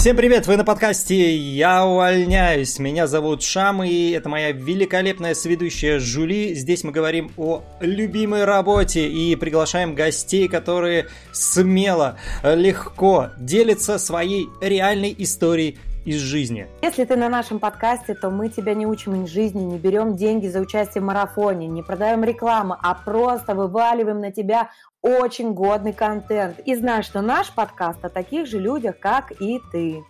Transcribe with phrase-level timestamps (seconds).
[0.00, 2.78] Всем привет, вы на подкасте «Я увольняюсь».
[2.78, 6.54] Меня зовут Шам, и это моя великолепная сведущая Жули.
[6.54, 15.14] Здесь мы говорим о любимой работе и приглашаем гостей, которые смело, легко делятся своей реальной
[15.18, 16.66] историей из жизни.
[16.82, 20.48] Если ты на нашем подкасте, то мы тебя не учим из жизни, не берем деньги
[20.48, 24.70] за участие в марафоне, не продаем рекламу, а просто вываливаем на тебя
[25.02, 26.58] очень годный контент.
[26.60, 30.02] И знай, что наш подкаст о таких же людях, как и ты.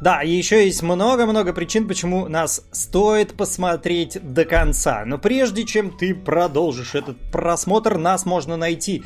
[0.00, 5.04] Да, и еще есть много-много причин, почему нас стоит посмотреть до конца.
[5.06, 9.04] Но прежде чем ты продолжишь этот просмотр, нас можно найти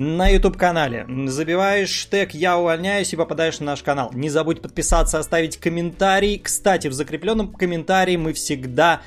[0.00, 1.06] на YouTube-канале.
[1.26, 4.10] Забиваешь тег «Я увольняюсь» и попадаешь на наш канал.
[4.14, 6.38] Не забудь подписаться, оставить комментарий.
[6.38, 9.02] Кстати, в закрепленном комментарии мы всегда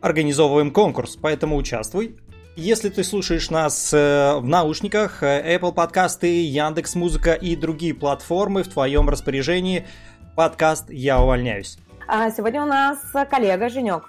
[0.00, 2.16] организовываем конкурс, поэтому участвуй.
[2.56, 8.64] Если ты слушаешь нас э, в наушниках, э, Apple подкасты, Яндекс Музыка и другие платформы
[8.64, 9.86] в твоем распоряжении,
[10.34, 11.78] подкаст «Я увольняюсь».
[12.08, 12.98] А сегодня у нас
[13.30, 14.08] коллега Женек,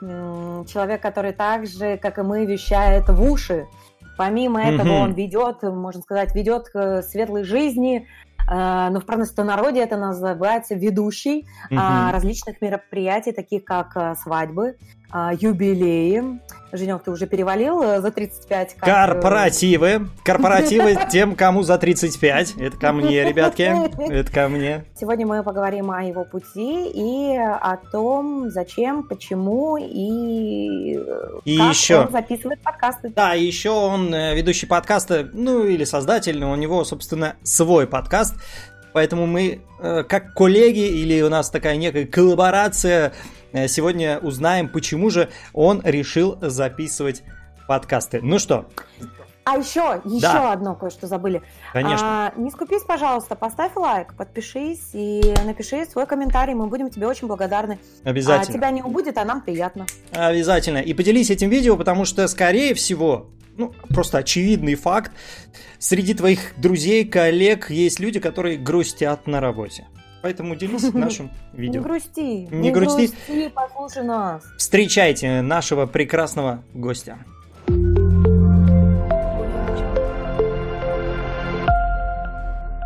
[0.68, 3.68] человек, который так же, как и мы, вещает в уши.
[4.24, 5.02] Помимо этого, mm-hmm.
[5.02, 8.08] он ведет, можно сказать, ведет к светлой жизни,
[8.50, 12.12] э, но в простонародье это называется ведущий mm-hmm.
[12.14, 14.78] различных мероприятий, таких как свадьбы,
[15.40, 16.40] юбилеи,
[16.76, 18.76] Женек, ты уже перевалил э, за 35?
[18.80, 18.90] Как...
[18.90, 20.08] Э, корпоративы.
[20.26, 22.56] Корпоративы тем, кому за 35.
[22.58, 23.62] Это ко мне, ребятки.
[24.12, 24.84] Это ко мне.
[25.00, 31.70] Сегодня мы поговорим о его пути и о том, зачем, почему и, э, и как
[31.76, 32.00] еще...
[32.00, 33.14] он записывает подкасты.
[33.16, 38.36] Да, и еще он ведущий подкаста, ну или создатель, у него, собственно, свой подкаст.
[38.94, 43.14] Поэтому мы, как коллеги, или у нас такая некая коллаборация,
[43.54, 47.22] Э, сегодня узнаем, почему же он решил записывать
[47.68, 48.20] подкасты.
[48.22, 48.66] Ну что?
[49.46, 50.54] А еще, еще да.
[50.54, 51.44] одно кое-что забыли.
[51.74, 52.28] Конечно.
[52.28, 56.54] А, не скупись, пожалуйста, поставь лайк, подпишись и напиши свой комментарий.
[56.54, 57.78] Мы будем тебе очень благодарны.
[58.06, 58.50] Обязательно.
[58.50, 59.86] А тебя не убудет, а нам приятно.
[60.14, 60.78] Обязательно.
[60.78, 65.12] И поделись этим видео, потому что, скорее всего, ну, просто очевидный факт,
[65.80, 69.88] среди твоих друзей, коллег есть люди, которые грустят на работе.
[70.22, 71.82] Поэтому делись нашим видео.
[71.82, 72.20] Не грусти.
[72.22, 73.08] Не, не грусти.
[73.08, 74.44] грусти, послушай нас.
[74.58, 77.20] Встречайте нашего прекрасного гостя.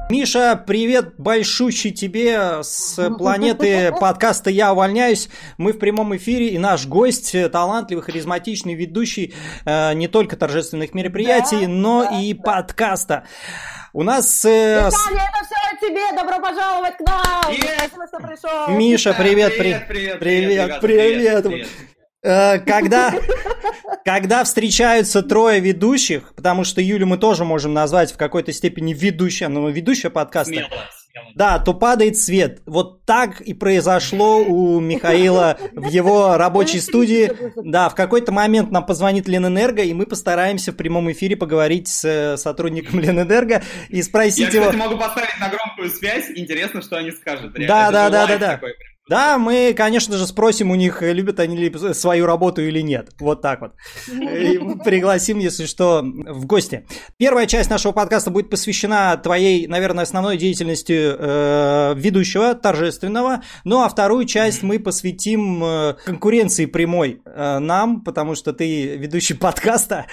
[0.10, 5.28] Миша, привет большущий тебе с планеты подкаста «Я увольняюсь».
[5.58, 9.34] Мы в прямом эфире, и наш гость, талантливый, харизматичный ведущий
[9.66, 12.42] э, не только торжественных мероприятий, да, но да, и да.
[12.42, 13.28] подкаста.
[13.92, 14.46] У нас...
[14.46, 16.16] Э, Виталий, это все тебе!
[16.16, 17.52] Добро пожаловать к нам!
[17.52, 17.90] Yes.
[17.90, 18.78] Спасибо, что пришел!
[18.78, 21.44] Миша, привет, привет, привет, привет, привет, привет.
[21.44, 21.68] привет.
[21.68, 23.14] Э, когда,
[24.06, 29.48] когда встречаются трое ведущих, потому что Юлю мы тоже можем назвать в какой-то степени ведущей,
[29.48, 30.54] но ведущая подкаста.
[30.54, 31.26] Смело, смело.
[31.36, 32.62] Да, то падает свет.
[32.66, 37.32] Вот так и произошло у Михаила в его рабочей студии.
[37.56, 42.06] Да, в какой-то момент нам позвонит Ленэнерго, и мы постараемся в прямом эфире поговорить с
[42.06, 44.72] э, сотрудником Ленэнерго и спросить Я, его...
[44.72, 46.26] Я, могу поставить на громкую связь.
[46.36, 47.54] Интересно, что они скажут.
[47.54, 48.62] Да, да, да, да, да.
[49.10, 53.10] Да, мы, конечно же, спросим у них, любят они ли свою работу или нет.
[53.20, 53.74] Вот так вот.
[54.10, 56.86] И пригласим, если что, в гости.
[57.18, 63.44] Первая часть нашего подкаста будет посвящена твоей, наверное, основной деятельности э, ведущего, торжественного.
[63.64, 69.36] Ну, а вторую часть мы посвятим э, конкуренции прямой э, нам, потому что ты ведущий
[69.36, 70.06] подкаста.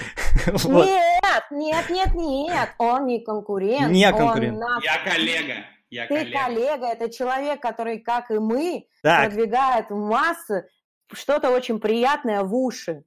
[0.65, 3.91] Нет, нет, нет, нет, он не конкурент.
[3.91, 4.59] Не конкурент.
[4.83, 5.74] Я коллега.
[5.95, 6.39] Я Ты коллега.
[6.39, 9.27] коллега, это человек, который, как и мы, так.
[9.27, 10.67] продвигает в массы
[11.13, 13.05] что-то очень приятное в уши.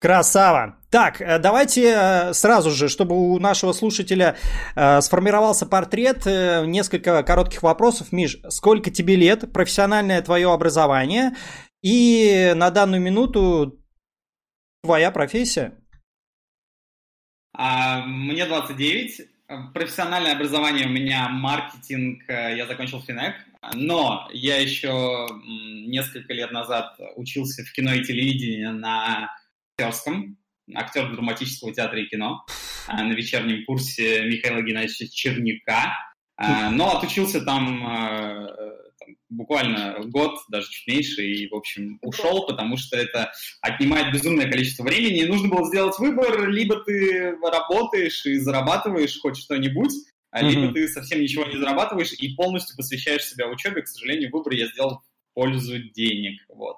[0.00, 0.78] Красава.
[0.88, 4.38] Так, э, давайте э, сразу же, чтобы у нашего слушателя
[4.74, 8.10] э, сформировался портрет, несколько коротких вопросов.
[8.10, 11.36] Миш, сколько тебе лет, профессиональное твое образование
[11.82, 13.84] и на данную минуту
[14.82, 15.74] твоя профессия?
[17.52, 19.29] А, мне 29,
[19.74, 23.34] Профессиональное образование у меня маркетинг, э, я закончил Финек,
[23.74, 29.28] но я еще несколько лет назад учился в кино и телевидении на
[29.76, 30.38] актерском,
[30.72, 32.46] актер драматического театра и кино,
[32.86, 35.96] э, на вечернем курсе Михаила Геннадьевича Черняка,
[36.38, 37.84] э, но отучился там
[39.28, 44.84] буквально год, даже чуть меньше, и, в общем, ушел, потому что это отнимает безумное количество
[44.84, 49.92] времени, и нужно было сделать выбор, либо ты работаешь и зарабатываешь хоть что-нибудь,
[50.30, 50.72] а либо mm-hmm.
[50.72, 53.82] ты совсем ничего не зарабатываешь и полностью посвящаешь себя учебе.
[53.82, 56.76] К сожалению, выбор я сделал в пользу денег, вот.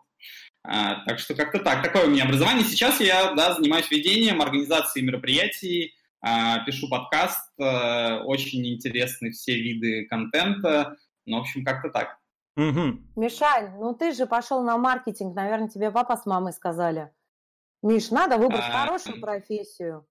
[0.64, 1.82] А, так что как-то так.
[1.82, 2.64] Такое у меня образование.
[2.64, 10.06] Сейчас я, да, занимаюсь ведением, организацией мероприятий, а, пишу подкаст, а, очень интересны все виды
[10.06, 10.96] контента,
[11.26, 12.16] ну, в общем, как-то так.
[12.56, 13.00] Угу.
[13.16, 17.10] Мишань, ну ты же пошел на маркетинг, наверное, тебе папа с мамой сказали.
[17.82, 18.82] Миш, надо выбрать а...
[18.82, 20.06] хорошую профессию.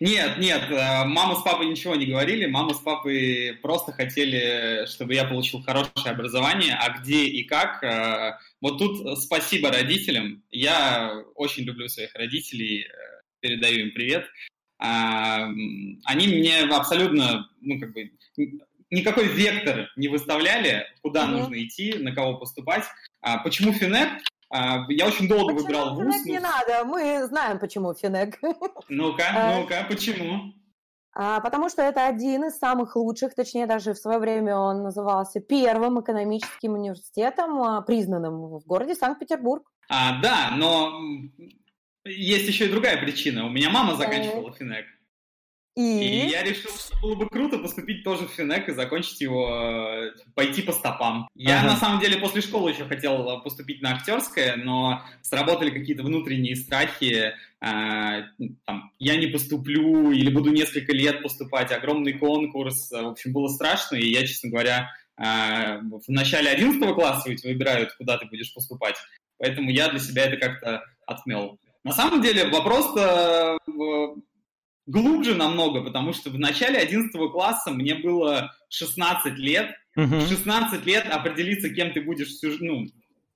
[0.00, 5.14] Нет, нет, э, мама с папой ничего не говорили, мама с папой просто хотели, чтобы
[5.14, 11.64] я получил хорошее образование, а где и как, э, вот тут спасибо родителям, я очень
[11.64, 12.86] люблю своих родителей, э,
[13.40, 14.26] передаю им привет,
[14.80, 15.48] а,
[16.04, 18.12] они мне абсолютно, ну, как бы,
[18.90, 21.30] никакой вектор не выставляли, куда mm-hmm.
[21.30, 22.84] нужно идти, на кого поступать.
[23.20, 24.08] А, почему Финек?
[24.50, 26.14] А, я очень долго почему выбирал вуз.
[26.22, 28.38] Финек не надо, мы знаем, почему Финек.
[28.88, 30.54] Ну-ка, а, ну-ка, почему?
[31.20, 35.40] А, потому что это один из самых лучших, точнее, даже в свое время он назывался
[35.40, 39.64] первым экономическим университетом, а, признанным в городе Санкт-Петербург.
[39.88, 41.00] А, да, но
[42.04, 43.46] есть еще и другая причина.
[43.46, 44.86] У меня мама заканчивала Финек.
[45.78, 46.26] И?
[46.26, 50.10] и я решил, что было бы круто поступить тоже в Финек и закончить его, э,
[50.34, 51.28] пойти по стопам.
[51.36, 51.68] Я ага.
[51.68, 57.32] на самом деле после школы еще хотел поступить на актерское, но сработали какие-то внутренние страхи.
[57.60, 58.24] Э,
[58.66, 62.90] там, я не поступлю или буду несколько лет поступать, огромный конкурс.
[62.90, 67.92] В общем, было страшно, и я, честно говоря, э, в начале 11 класса ведь выбирают,
[67.92, 68.96] куда ты будешь поступать.
[69.38, 71.60] Поэтому я для себя это как-то отмел.
[71.84, 73.58] На самом деле вопрос-то
[74.88, 79.70] глубже намного, потому что в начале 11 класса мне было 16 лет.
[79.96, 80.28] Uh-huh.
[80.28, 82.86] 16 лет определиться, кем ты будешь всю ну,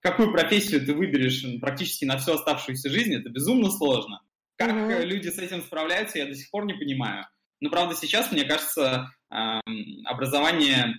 [0.00, 4.20] какую профессию ты выберешь практически на всю оставшуюся жизнь, это безумно сложно.
[4.56, 5.04] Как uh-huh.
[5.04, 7.26] люди с этим справляются, я до сих пор не понимаю.
[7.60, 9.10] Но, правда, сейчас, мне кажется,
[10.04, 10.98] образование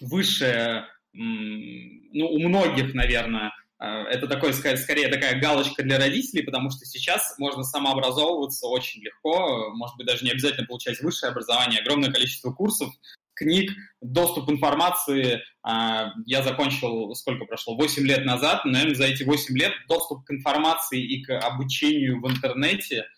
[0.00, 3.52] высшее, ну, у многих, наверное,
[3.82, 9.96] это такой, скорее такая галочка для родителей, потому что сейчас можно самообразовываться очень легко, может
[9.96, 12.90] быть, даже не обязательно получать высшее образование, огромное количество курсов,
[13.34, 15.42] книг, доступ информации.
[15.62, 20.30] А, я закончил, сколько прошло, 8 лет назад, наверное, за эти 8 ллет доступ к
[20.30, 23.06] информации и к обучению в интернете–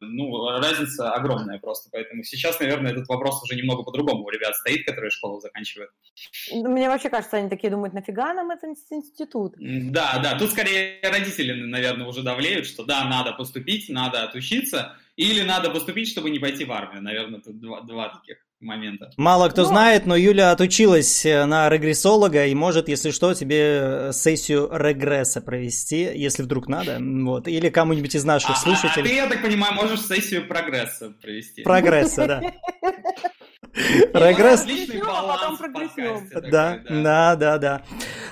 [0.00, 1.88] ну, разница огромная просто.
[1.92, 5.90] Поэтому сейчас, наверное, этот вопрос уже немного по-другому у ребят стоит, которые школу заканчивают.
[6.52, 9.54] Мне вообще кажется, они такие думают, нафига нам этот институт?
[9.58, 15.42] Да, да, тут скорее родители, наверное, уже давлеют, что да, надо поступить, надо отучиться, или
[15.42, 17.02] надо поступить, чтобы не пойти в армию.
[17.02, 19.10] Наверное, тут два, два таких момента.
[19.16, 19.68] Мало кто но...
[19.68, 25.40] знает, но Юля отучилась э, на регрессолога и может, если что, тебе э, сессию регресса
[25.40, 26.98] провести, если вдруг надо.
[27.00, 27.46] Вот.
[27.48, 29.06] Или кому-нибудь из наших а, слушателей.
[29.06, 31.62] А ты, я так понимаю, можешь сессию прогресса провести.
[31.62, 32.40] Прогресса, да.
[33.74, 34.64] Регресс.
[36.50, 37.82] Да, да, да, да.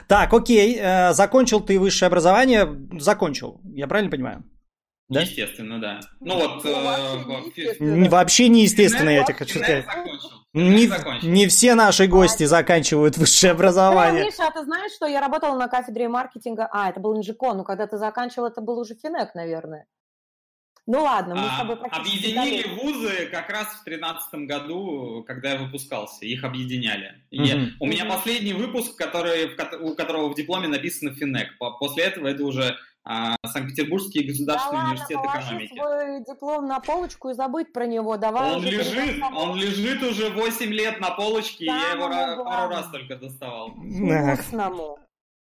[0.09, 0.79] Так, окей.
[0.81, 2.69] Э, закончил ты высшее образование.
[2.99, 3.61] Закончил.
[3.65, 4.45] Я правильно понимаю?
[5.13, 5.21] Да?
[5.21, 6.01] Естественно, да.
[6.21, 6.65] Ну вот...
[6.65, 9.85] Э, вообще неестественно, я тебе хочу сказать.
[10.55, 10.91] Не,
[11.27, 14.25] не все наши гости заканчивают высшее образование.
[14.25, 16.69] Миша, а ты знаешь, что я работала на кафедре маркетинга?
[16.71, 19.87] А, это был Инжикон, но когда ты заканчивал, это был уже Финек, наверное.
[20.85, 22.83] Ну ладно, мы а, с тобой Объединили далее.
[22.83, 26.25] вузы как раз в тринадцатом году, когда я выпускался.
[26.27, 27.23] Их объединяли.
[27.33, 27.45] Mm-hmm.
[27.45, 31.57] Я, у меня последний выпуск, который, у которого в дипломе написано Финек.
[31.79, 35.75] После этого это уже а, Санкт-Петербургский государственный да университет ладно, экономики.
[35.75, 38.17] свой диплом на полочку и забыть про него.
[38.17, 42.71] Давай он лежит, он лежит уже 8 лет на полочке, да, я его ну, пару
[42.71, 43.71] раз только доставал.
[43.71, 44.99] Вкусному.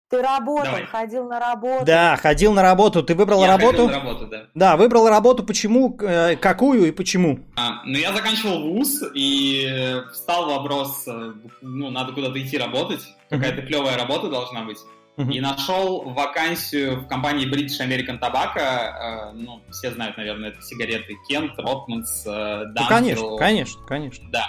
[0.09, 0.87] Ты работал, Давай.
[0.87, 1.85] ходил на работу.
[1.85, 3.03] Да, ходил на работу.
[3.03, 3.89] Ты выбрал я работу?
[3.89, 4.47] на работу, да.
[4.55, 5.43] Да, выбрал работу.
[5.43, 5.99] Почему?
[6.01, 7.41] Э, какую и почему?
[7.57, 13.01] А, ну, я заканчивал вуз, и встал вопрос, э, ну, надо куда-то идти работать.
[13.31, 14.79] Какая-то клевая работа должна быть
[15.17, 18.59] и нашел вакансию в компании British American Tobacco.
[18.59, 24.29] Э, ну, все знают, наверное, это сигареты Кент, Ротманс, э, Ну, конечно, конечно, конечно.
[24.31, 24.47] Да.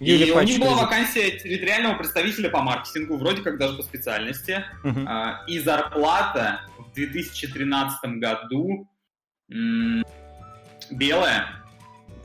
[0.00, 4.64] И у них была вакансия территориального представителя по маркетингу, вроде как даже по специальности.
[4.82, 5.34] Uh-huh.
[5.46, 8.88] И зарплата в 2013 году
[9.48, 10.04] м-
[10.90, 11.46] белая.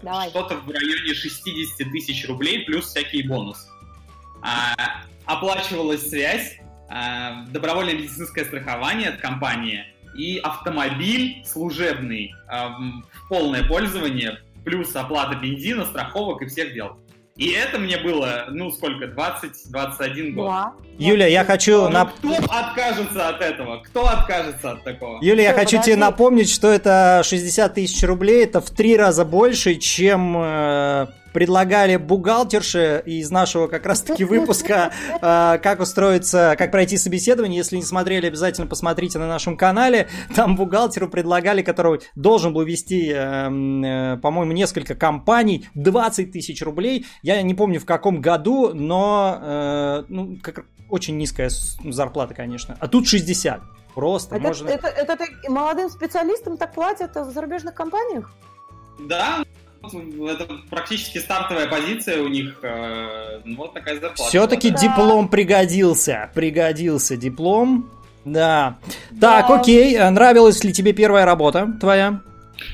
[0.02, 0.30] Давай.
[0.30, 3.68] Что-то в районе 60 тысяч рублей плюс всякие бонусы.
[4.42, 6.67] А, оплачивалась связь, Э,
[7.50, 9.86] добровольное медицинское страхование от компании
[10.18, 12.68] и автомобиль служебный э,
[13.14, 16.98] в полное пользование, плюс оплата бензина, страховок и всех дел.
[17.38, 20.48] И это мне было, ну, сколько, 20-21 год.
[20.48, 20.74] Да.
[20.98, 21.84] Юля, я хочу...
[21.84, 22.14] Ну, нап...
[22.18, 23.84] Кто откажется от этого?
[23.84, 25.22] Кто откажется от такого?
[25.22, 25.92] Юля, я хочу подожди.
[25.92, 31.98] тебе напомнить, что это 60 тысяч рублей, это в три раза больше, чем э, предлагали
[31.98, 34.92] бухгалтерше из нашего как раз-таки выпуска,
[35.22, 37.60] э, как устроиться, как пройти собеседование.
[37.60, 40.08] Если не смотрели, обязательно посмотрите на нашем канале.
[40.36, 47.06] Там бухгалтеру предлагали, который должен был вести, по-моему, несколько компаний, 20 тысяч рублей.
[47.22, 51.52] Я не помню в каком году, но ну, как, очень низкая
[51.84, 52.76] зарплата, конечно.
[52.80, 53.62] А тут 60.
[53.94, 54.70] Просто это, можно...
[54.70, 58.32] Это, это, это молодым специалистам так платят в зарубежных компаниях?
[59.00, 59.44] Да,
[59.94, 62.60] это практически стартовая позиция у них.
[62.64, 64.30] Э, ну, вот такая зарплата.
[64.30, 64.78] Все-таки да.
[64.78, 66.30] диплом пригодился.
[66.34, 67.90] Пригодился диплом.
[68.26, 68.78] Да.
[69.12, 69.42] да.
[69.42, 69.98] Так, окей.
[69.98, 72.22] Нравилась ли тебе первая работа твоя?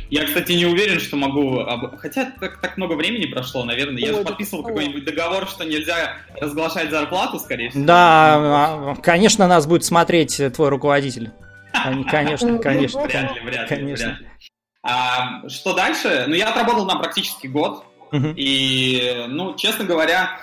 [0.09, 1.65] Я, кстати, не уверен, что могу...
[1.97, 4.01] Хотя так, так много времени прошло, наверное.
[4.01, 7.85] Я Ой, же подписывал какой-нибудь договор, что нельзя разглашать зарплату, скорее всего.
[7.85, 11.31] Да, а, конечно, нас будет смотреть твой руководитель.
[12.09, 13.01] Конечно, конечно.
[13.01, 13.77] Вряд ли, вряд ли.
[13.77, 14.19] Конечно.
[14.83, 16.25] А, что дальше?
[16.27, 17.85] Ну, я отработал там практически год.
[18.35, 20.39] И, ну, честно говоря,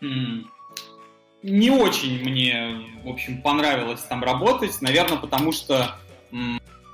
[0.00, 4.80] не очень мне, в общем, понравилось там работать.
[4.80, 5.96] Наверное, потому что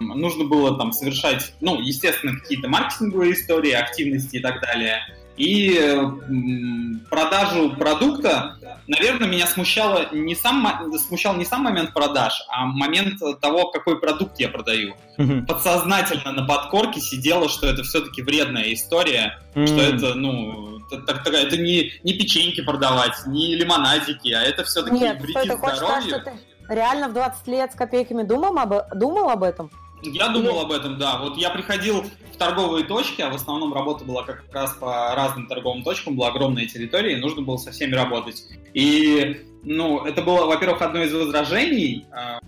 [0.00, 5.02] нужно было там совершать, ну, естественно, какие-то маркетинговые истории, активности и так далее.
[5.36, 5.78] И
[7.10, 13.70] продажу продукта, наверное, меня смущало не сам, смущал не сам момент продаж, а момент того,
[13.70, 14.94] какой продукт я продаю.
[15.18, 15.46] Mm-hmm.
[15.46, 19.66] Подсознательно на подкорке сидело, что это все-таки вредная история, mm-hmm.
[19.66, 25.58] что это, ну, это, это не, не печеньки продавать, не лимонадики, а это все-таки вредит
[25.58, 26.22] здоровью.
[26.24, 29.70] Ты реально в 20 лет с копейками думал об, думал об этом?
[30.02, 31.18] Я думал об этом, да.
[31.18, 35.46] Вот я приходил в торговые точки, а в основном работа была как раз по разным
[35.46, 38.44] торговым точкам, была огромная территория, и нужно было со всеми работать.
[38.74, 42.38] И, ну, это было, во-первых, одно из возражений э,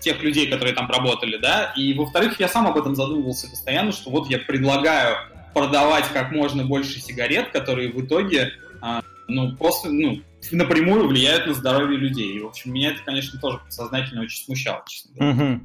[0.00, 4.10] тех людей, которые там работали, да, и, во-вторых, я сам об этом задумывался постоянно, что
[4.10, 5.16] вот я предлагаю
[5.52, 8.52] продавать как можно больше сигарет, которые в итоге,
[8.82, 12.36] э, ну, просто, ну, напрямую влияют на здоровье людей.
[12.36, 15.60] И, в общем, меня это, конечно, тоже подсознательно очень смущало, честно говоря.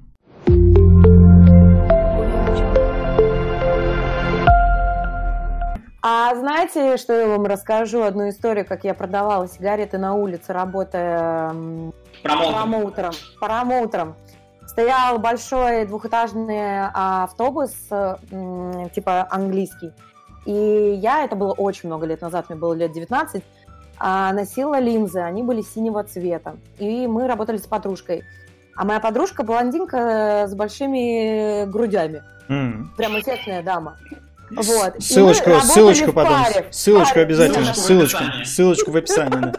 [6.01, 8.03] А знаете, что я вам расскажу?
[8.03, 11.53] Одну историю, как я продавала сигареты на улице, работая
[12.24, 13.12] промоутером.
[13.39, 14.15] Промоутером.
[14.65, 17.74] Стоял большой двухэтажный автобус,
[18.94, 19.91] типа английский.
[20.46, 23.44] И я, это было очень много лет назад, мне было лет 19,
[23.98, 26.56] а, носила линзы, они были синего цвета.
[26.77, 28.24] И мы работали с подружкой.
[28.75, 32.24] А моя подружка блондинка с большими грудями.
[32.48, 32.86] Mm.
[32.96, 33.98] Прям эффектная дама.
[34.51, 34.96] Вот.
[35.00, 36.44] Ссылочку, ссылочку потом.
[36.44, 36.68] Паре.
[36.72, 37.25] Ссылочку паре.
[37.25, 37.74] обязательно.
[37.74, 38.24] Ссылочку.
[38.46, 39.53] Ссылочку в описании.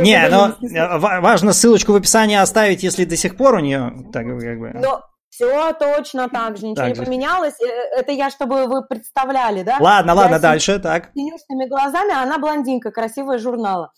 [0.00, 4.24] Не, но э, важно ссылочку в описании оставить, если до сих пор у нее так
[4.26, 4.70] как бы.
[4.74, 7.54] Но все точно так же, ничего так не поменялось.
[7.60, 9.76] Э, это я, чтобы вы представляли, да?
[9.80, 11.10] Ладно, я ладно, дальше, так.
[11.14, 13.92] С глазами, а она блондинка, красивая журнала.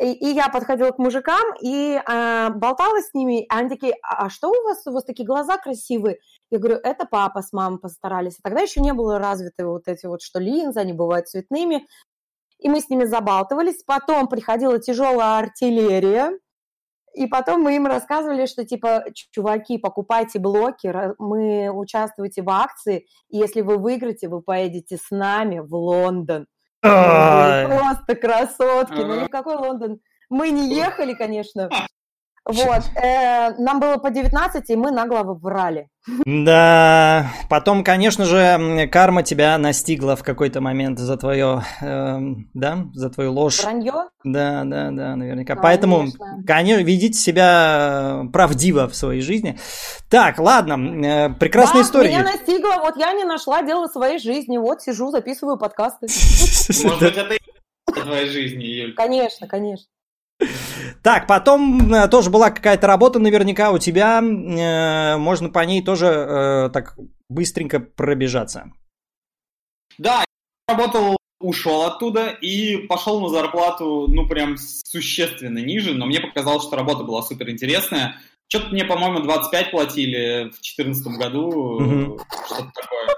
[0.00, 4.26] И, и я подходила к мужикам и э, болтала с ними, а они такие, а,
[4.26, 6.18] а что у вас, у вас такие глаза красивые?
[6.50, 8.36] Я говорю, это папа с мамой постарались.
[8.38, 11.86] А тогда еще не было развиты вот эти вот, что линзы, они бывают цветными.
[12.58, 13.84] И мы с ними забалтывались.
[13.84, 16.32] Потом приходила тяжелая артиллерия.
[17.14, 23.36] И потом мы им рассказывали, что типа, чуваки, покупайте блоки, мы участвуете в акции, и
[23.36, 26.46] если вы выиграете, вы поедете с нами в Лондон.
[26.84, 29.00] Просто красотки.
[29.00, 30.00] Ну, никакой Лондон.
[30.28, 31.70] Мы не ехали, конечно.
[32.46, 32.82] Вот.
[33.02, 35.88] Э, нам было по 19, и мы нагло выбрали.
[36.26, 42.18] Да, потом, конечно же, карма тебя настигла в какой-то момент за твое, э,
[42.52, 43.62] да, за твою ложь.
[43.62, 44.10] Вранье?
[44.24, 45.54] Да, да, да, наверняка.
[45.54, 45.62] Конечно.
[45.62, 46.06] Поэтому,
[46.46, 49.58] конечно, ведите себя правдиво в своей жизни.
[50.10, 52.08] Так, ладно, э, прекрасная да, история.
[52.10, 56.08] меня настигла, вот я не нашла дело своей жизни, вот сижу, записываю подкасты.
[56.84, 57.34] Может быть, это
[57.96, 58.94] и твоей жизни, Юль.
[58.94, 59.86] Конечно, конечно.
[61.02, 64.20] Так, потом э, тоже была какая-то работа наверняка у тебя.
[64.20, 66.96] Э, можно по ней тоже э, так
[67.28, 68.72] быстренько пробежаться.
[69.98, 70.24] Да,
[70.68, 76.64] я работал, ушел оттуда и пошел на зарплату, ну, прям существенно ниже, но мне показалось,
[76.64, 78.16] что работа была супер интересная.
[78.48, 83.08] Что-то мне, по-моему, 25 платили в 2014 году, что-то такое.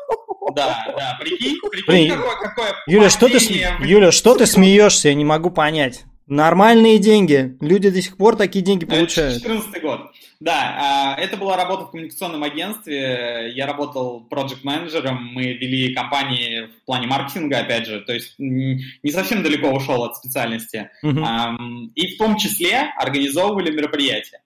[0.55, 3.39] Да, да, прикинь, прикинь, какое, какое Юля, что ты,
[3.85, 6.05] Юля, что ты смеешься, я не могу понять.
[6.27, 7.57] Нормальные деньги.
[7.61, 9.43] Люди до сих пор такие деньги получают.
[9.43, 10.11] 2014 год.
[10.41, 13.53] Да, а, это была работа в коммуникационном агентстве.
[13.55, 15.25] Я работал проект-менеджером.
[15.33, 18.01] Мы вели компании в плане маркетинга, опять же.
[18.01, 20.91] То есть не совсем далеко ушел от специальности.
[21.05, 21.91] Uh-huh.
[21.95, 24.41] И в том числе организовывали мероприятия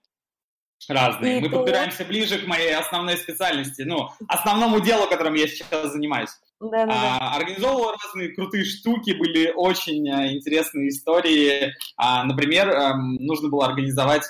[0.88, 1.38] разные.
[1.38, 6.30] И Мы подбираемся ближе к моей основной специальности, ну, основному делу, которым я сейчас занимаюсь.
[6.60, 7.32] Да, да, да.
[7.36, 11.74] Организовывал разные крутые штуки, были очень а, интересные истории.
[11.96, 14.24] А, например, а, нужно было организовать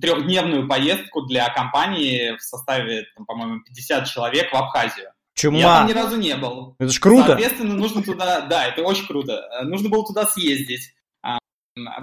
[0.00, 5.10] трехдневную поездку для компании в составе, там, по-моему, 50 человек в Абхазию.
[5.34, 5.58] Чума.
[5.58, 6.74] Я там ни разу не был.
[6.80, 7.26] Это ж круто.
[7.26, 9.46] Соответственно, нужно туда, да, это очень круто.
[9.64, 10.94] Нужно было туда съездить.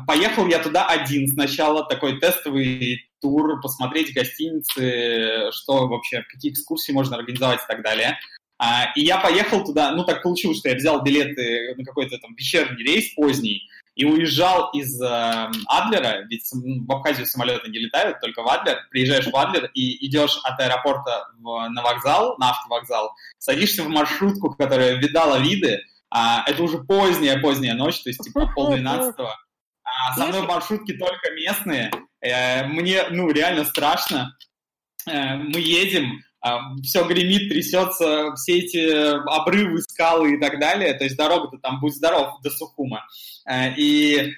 [0.06, 7.18] Поехал я туда один сначала, такой тестовый тур, посмотреть гостиницы, что вообще, какие экскурсии можно
[7.18, 8.20] организовать и так далее.
[8.64, 12.34] А, и я поехал туда, ну так получилось, что я взял билеты на какой-то там
[12.36, 18.42] вечерний рейс поздний и уезжал из э, Адлера, ведь в Абхазию самолеты не летают, только
[18.42, 18.80] в Адлер.
[18.90, 24.56] Приезжаешь в Адлер и идешь от аэропорта в, на вокзал, на автовокзал, садишься в маршрутку,
[24.56, 29.38] которая видала виды, а, это уже поздняя-поздняя ночь, то есть типа полдвенадцатого.
[29.84, 31.92] А, со мной в маршрутке только местные.
[32.22, 34.38] Э, мне, ну, реально страшно.
[35.06, 36.24] Э, мы едем,
[36.84, 40.94] все гремит, трясется, все эти обрывы, скалы и так далее.
[40.94, 43.06] То есть дорога-то там, будь здоров, до Сухума.
[43.46, 44.34] Э, и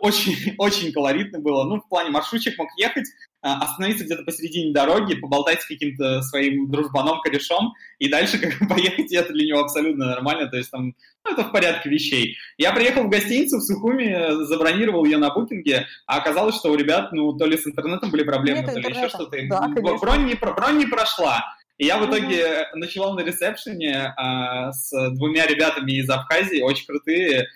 [0.00, 1.64] очень, очень колоритно было.
[1.64, 3.06] Ну, в плане маршрутчик мог ехать,
[3.42, 9.10] остановиться где-то посередине дороги, поболтать с каким-то своим дружбаном, корешом, и дальше как бы поехать,
[9.10, 10.94] и это для него абсолютно нормально, то есть там,
[11.24, 12.36] ну, это в порядке вещей.
[12.58, 17.12] Я приехал в гостиницу в Сухуми, забронировал ее на букинге, а оказалось, что у ребят,
[17.12, 19.36] ну, то ли с интернетом были проблемы, Нет то ли еще что-то.
[19.48, 19.68] Да,
[20.00, 21.42] бронь, не, бронь не прошла.
[21.80, 22.64] И я в итоге mm-hmm.
[22.74, 27.48] ночевал на ресепшене а, с двумя ребятами из Абхазии, очень крутые,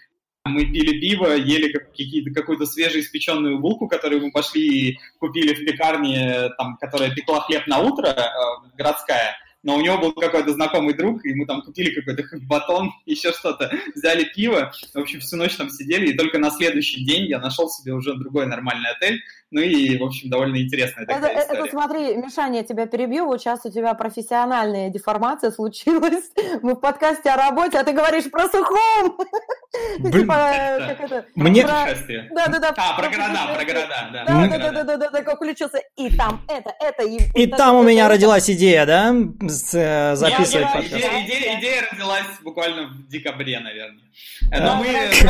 [0.44, 1.72] мы пили пиво, ели
[2.32, 7.78] какую-то свежеиспеченную булку, которую мы пошли и купили в пекарне, там, которая пекла хлеб на
[7.78, 12.23] утро, э, городская но у него был какой-то знакомый друг, и мы там купили какой-то
[12.47, 17.04] батон, еще что-то, взяли пиво, в общем, всю ночь там сидели, и только на следующий
[17.04, 21.30] день я нашел себе уже другой нормальный отель, ну и, в общем, довольно интересная такая
[21.30, 21.61] это, история.
[21.61, 26.30] Это, смотри, Мишаня, я тебя перебью, вот сейчас у тебя профессиональная деформация случилась,
[26.62, 29.16] мы в подкасте о работе, а ты говоришь про сухом!
[30.12, 31.25] Типа?
[31.35, 31.66] Мне...
[31.66, 32.75] Да, да, да.
[32.76, 34.25] А, про города, про города, да.
[34.25, 37.18] Да, да, да, да, да, да, как включился, и там это, это, и...
[37.35, 40.94] И там у меня родилась идея, да, э, записывать подкаст?
[40.94, 44.04] Идея родилась буквально в декабре, наверное.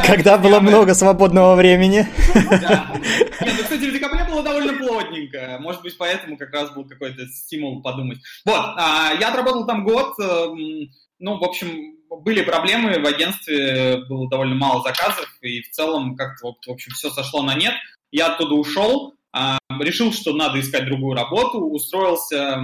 [0.06, 2.06] Когда было много свободного времени.
[2.34, 2.92] Да.
[3.40, 5.58] Нет, ну, кстати, в декабре было довольно плотненько.
[5.60, 8.18] Может быть, поэтому как раз был какой-то стимул подумать.
[8.44, 10.14] Вот, а, я отработал там год.
[10.20, 16.16] Эм, ну, в общем, были проблемы в агентстве, было довольно мало заказов, и в целом
[16.16, 17.74] как-то, в общем, все сошло на нет.
[18.10, 22.60] Я оттуда ушел, а, решил, что надо искать другую работу, устроился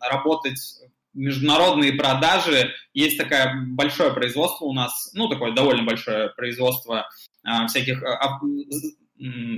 [0.00, 0.58] работать
[1.14, 2.72] международные продажи.
[2.92, 7.08] Есть такое большое производство у нас, ну, такое довольно большое производство
[7.42, 8.40] а, всяких а,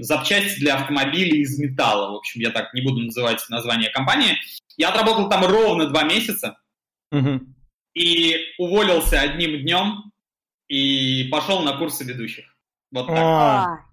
[0.00, 2.12] запчастей для автомобилей из металла.
[2.12, 4.36] В общем, я так не буду называть название компании.
[4.76, 6.58] Я отработал там ровно два месяца.
[7.12, 7.40] Угу.
[7.94, 10.12] И уволился одним днем
[10.68, 12.44] и пошел на курсы ведущих.
[12.92, 13.16] Вот так.
[13.18, 13.66] А.
[13.66, 13.86] Таня,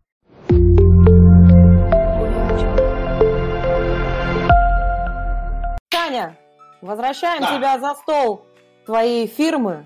[6.83, 7.57] Возвращаем да.
[7.57, 8.45] тебя за стол
[8.85, 9.85] твоей фирмы,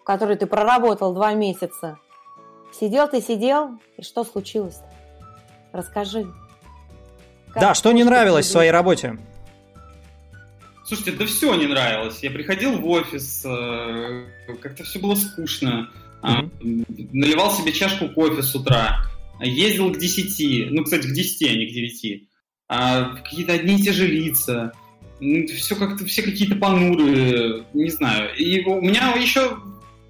[0.00, 2.00] в которой ты проработал два месяца.
[2.72, 4.74] Сидел ты, сидел, и что случилось?
[4.74, 4.92] -то?
[5.72, 6.26] Расскажи.
[7.54, 9.18] да, что не нравилось в своей работе?
[10.84, 12.18] Слушайте, да все не нравилось.
[12.24, 14.24] Я приходил в офис, э,
[14.60, 15.90] как-то все было скучно.
[16.22, 17.08] Mm-hmm.
[17.12, 19.06] Наливал себе чашку кофе с утра.
[19.40, 20.72] Ездил к 10.
[20.72, 22.28] Ну, кстати, к 10, а не к 9.
[22.68, 24.72] А, какие-то одни и те же лица
[25.46, 28.34] все как-то, все какие-то понурые, не знаю.
[28.36, 29.58] И у меня еще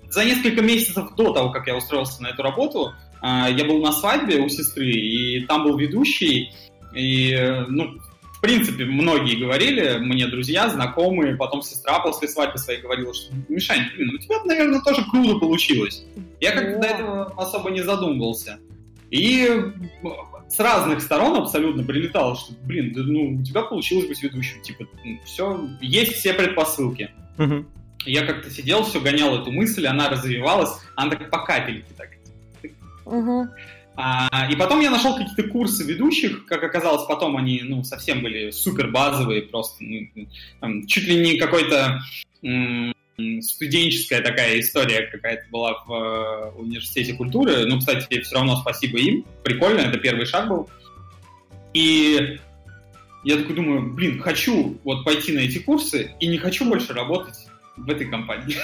[0.09, 3.93] за несколько месяцев до того, как я устроился на эту работу, а, я был на
[3.93, 6.53] свадьбе у сестры, и там был ведущий,
[6.95, 7.99] и, ну,
[8.33, 13.87] в принципе, многие говорили, мне друзья, знакомые, потом сестра после свадьбы своей говорила, что, Мишань,
[13.95, 16.05] блин, у тебя, наверное, тоже круто получилось.
[16.41, 18.59] Я как-то до этого особо не задумывался.
[19.11, 19.49] И
[20.53, 24.85] с разных сторон абсолютно прилетало, что, блин, да, ну, у тебя получилось быть ведущим, типа,
[25.03, 27.11] ну, все, есть все предпосылки.
[27.39, 27.65] Угу.
[28.05, 32.11] Я как-то сидел, все гонял эту мысль, она развивалась, она так по капельке так.
[33.07, 33.49] Угу.
[33.97, 38.51] А, и потом я нашел какие-то курсы ведущих, как оказалось, потом они, ну, совсем были
[38.51, 40.07] супер базовые, просто, ну,
[40.61, 42.01] там, чуть ли не какой-то
[43.41, 47.67] студенческая такая история какая-то была в э, университете культуры.
[47.67, 49.25] Ну, кстати, все равно спасибо им.
[49.45, 50.69] Прикольно, это первый шаг был.
[51.75, 52.39] И
[53.25, 57.47] я такой думаю, блин, хочу вот пойти на эти курсы и не хочу больше работать
[57.77, 58.57] в этой компании.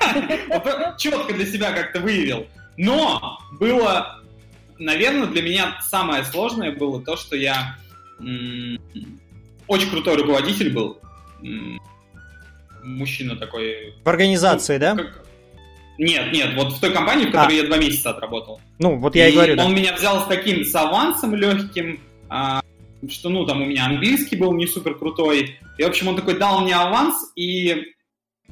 [0.98, 2.46] Четко для себя как-то выявил.
[2.76, 4.22] Но было,
[4.78, 7.76] наверное, для меня самое сложное было то, что я
[8.18, 11.00] очень крутой руководитель был
[12.86, 13.94] мужчина такой...
[14.04, 14.94] В организации, ну, да?
[14.96, 15.26] Как,
[15.98, 17.62] Нет, нет, вот в той компании, в которой а.
[17.62, 18.60] я два месяца отработал.
[18.78, 19.52] Ну, вот я и, и говорю.
[19.52, 19.80] Он да.
[19.80, 22.62] меня взял с таким с авансом легким, а,
[23.08, 25.56] что, ну, там у меня английский был не супер крутой.
[25.78, 27.92] И, в общем, он такой дал мне аванс и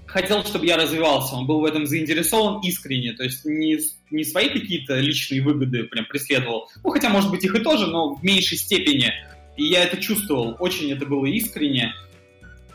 [0.06, 1.34] хотел, чтобы я развивался.
[1.34, 3.12] Он был в этом заинтересован искренне.
[3.12, 3.78] То есть не,
[4.10, 6.68] не свои какие-то личные выгоды прям преследовал.
[6.82, 9.12] Ну, хотя, может быть, их и тоже, но в меньшей степени.
[9.56, 10.56] И я это чувствовал.
[10.58, 11.94] Очень это было искренне.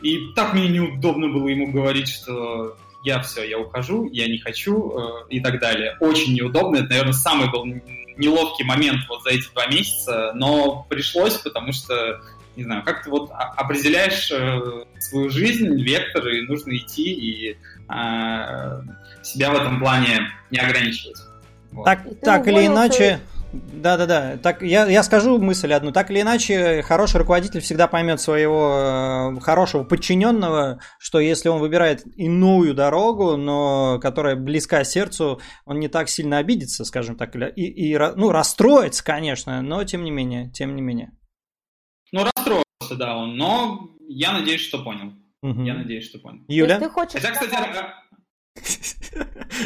[0.02, 4.90] И так мне неудобно было ему говорить, что я все, я ухожу, я не хочу
[4.90, 5.96] э, и так далее.
[6.00, 6.76] Очень неудобно.
[6.76, 12.20] Это, наверное, самый был неловкий момент вот за эти два месяца, но пришлось, потому что,
[12.56, 18.82] не знаю, как ты вот определяешь э, свою жизнь, вектор, и нужно идти и э,
[19.22, 21.18] себя в этом плане не ограничивать.
[21.72, 21.84] Вот.
[21.84, 23.20] Так, так или иначе,
[23.52, 24.36] да-да-да.
[24.38, 25.92] Так, я, я скажу мысль одну.
[25.92, 32.04] Так или иначе, хороший руководитель всегда поймет своего э, хорошего подчиненного, что если он выбирает
[32.16, 37.98] иную дорогу, но которая близка сердцу, он не так сильно обидится, скажем так, и, и
[37.98, 41.10] ну, расстроится, конечно, но тем не менее, тем не менее.
[42.12, 45.12] Ну, расстроился, да, он, но я надеюсь, что понял.
[45.42, 45.62] Угу.
[45.62, 46.44] Я надеюсь, что понял.
[46.48, 46.78] Юля?
[46.78, 47.54] Ты хочешь Хотя, кстати,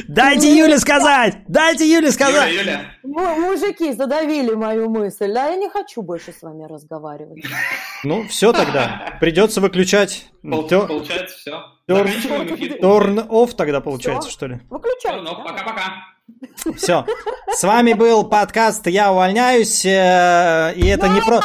[0.09, 1.39] Дайте Юле сказать!
[1.49, 2.51] Дайте Юле сказать!
[2.51, 3.37] Юля, Юля.
[3.37, 7.45] Мужики задавили мою мысль, а я не хочу больше с вами разговаривать.
[8.03, 9.17] Ну, все тогда.
[9.21, 10.27] Придется выключать.
[10.43, 10.87] Пол, Тер...
[10.87, 11.63] Получается, все.
[12.81, 14.37] Торн офф тогда получается, все?
[14.37, 14.61] что ли?
[14.71, 15.21] Выключай.
[15.21, 16.15] Ну, пока-пока.
[16.77, 17.05] Все.
[17.49, 19.85] С вами был подкаст «Я увольняюсь».
[19.85, 21.41] Э, и это не, про...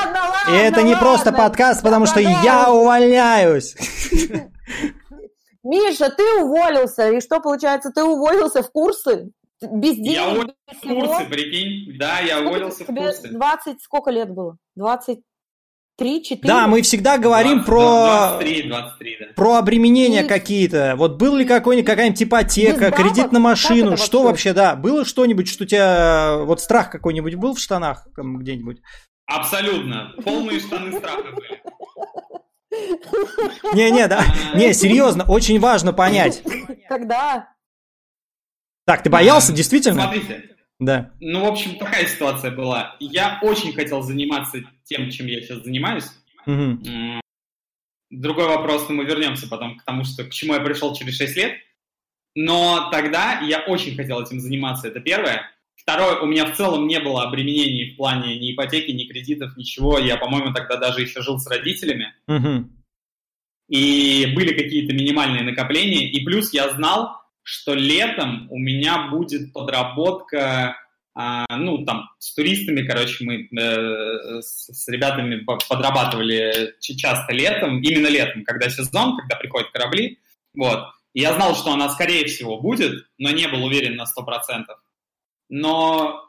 [0.49, 3.75] и это не просто подкаст, потому что я увольняюсь.
[5.69, 9.31] Миша, ты уволился, и что получается, ты уволился в курсы?
[9.61, 10.13] Без денег?
[10.13, 11.97] Я уволился в курсы, прикинь.
[11.99, 13.27] Да, я сколько уволился в курсы.
[13.29, 14.57] 20, сколько лет было?
[14.75, 15.19] 20,
[15.99, 16.47] Три, четыре.
[16.47, 19.25] Да, мы всегда говорим 20, про 23, 23, да.
[19.35, 20.27] про обременения и...
[20.27, 20.93] какие-то.
[20.95, 24.75] Вот был ли какой-нибудь какая-нибудь ипотека, кредит на машину, что вообще, да?
[24.77, 28.77] Было что-нибудь, что у тебя вот страх какой-нибудь был в штанах где-нибудь?
[29.25, 30.13] Абсолютно.
[30.23, 31.61] Полные штаны страха были.
[33.73, 34.23] Не-не, да.
[34.55, 36.43] Не, серьезно, очень важно понять.
[36.87, 37.49] Когда?
[38.85, 40.03] Так, ты боялся, действительно?
[40.03, 40.55] Смотрите.
[40.79, 41.11] Да.
[41.19, 42.95] Ну, в общем, такая ситуация была.
[42.99, 46.07] Я очень хотел заниматься тем, чем я сейчас занимаюсь.
[46.47, 47.21] Угу.
[48.11, 51.35] Другой вопрос, но мы вернемся потом к тому, что к чему я пришел через 6
[51.35, 51.53] лет.
[52.33, 55.51] Но тогда я очень хотел этим заниматься, это первое.
[55.89, 59.97] Второе, у меня в целом не было обременений в плане ни ипотеки, ни кредитов, ничего.
[59.97, 62.13] Я, по-моему, тогда даже еще жил с родителями.
[62.27, 62.69] Угу.
[63.69, 66.07] И были какие-то минимальные накопления.
[66.07, 70.77] И плюс я знал, что летом у меня будет подработка,
[71.15, 78.09] а, ну, там, с туристами, короче, мы э, с, с ребятами подрабатывали часто летом, именно
[78.09, 80.19] летом, когда сезон, когда приходят корабли.
[80.53, 80.85] Вот.
[81.15, 84.65] И я знал, что она, скорее всего, будет, но не был уверен на 100%
[85.49, 86.23] но,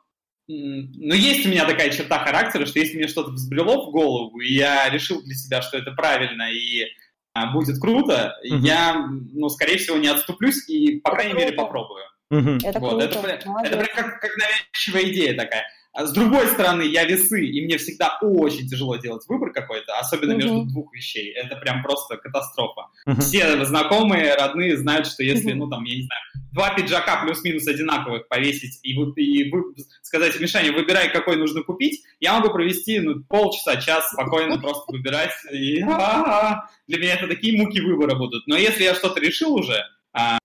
[0.49, 4.53] но есть у меня такая черта характера, что если мне что-то взбрело в голову, и
[4.53, 6.87] я решил для себя, что это правильно и
[7.33, 8.59] а, будет круто, uh-huh.
[8.59, 12.03] я, ну, скорее всего, не отступлюсь и, по крайней мере, попробую.
[12.33, 12.59] Uh-huh.
[12.65, 13.05] Это, вот, круто.
[13.05, 15.65] это, это прям как, как навязчивая идея такая.
[15.93, 20.33] А с другой стороны, я весы, и мне всегда очень тяжело делать выбор какой-то, особенно
[20.33, 20.37] uh-huh.
[20.37, 21.33] между двух вещей.
[21.33, 22.87] Это прям просто катастрофа.
[23.07, 23.21] Uh-huh.
[23.21, 25.57] Все знакомые, родные знают, что если, uh-huh.
[25.57, 30.39] ну там, я не знаю, два пиджака плюс-минус одинаковых повесить и, вы, и вы, сказать,
[30.41, 35.33] Мишаня, выбирай, какой нужно купить, я могу провести ну, полчаса, час спокойно просто выбирать.
[35.53, 38.47] И, для меня это такие муки выбора будут.
[38.47, 40.39] Но если я что-то решил уже, а,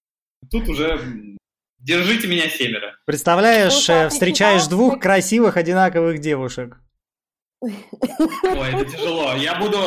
[0.50, 1.36] тут уже
[1.86, 2.98] Держите меня семеро.
[3.06, 6.80] Представляешь, Слушай, встречаешь двух красивых одинаковых девушек.
[7.62, 7.74] Ой,
[8.74, 9.36] это тяжело.
[9.36, 9.78] Я буду,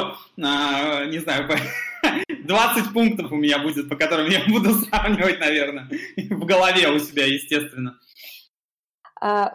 [0.40, 1.48] а, не знаю,
[2.28, 7.26] 20 пунктов у меня будет, по которым я буду сравнивать, наверное, в голове у себя,
[7.26, 7.98] естественно.
[9.20, 9.52] А,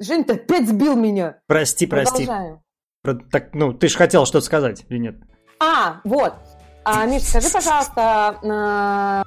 [0.00, 1.38] Жень, ты опять сбил меня.
[1.46, 2.28] Прости, прости.
[3.02, 5.16] Про, так, ну, ты же хотел что-то сказать, или нет?
[5.60, 6.34] А, вот.
[6.84, 9.24] А, Миш, скажи, пожалуйста, а,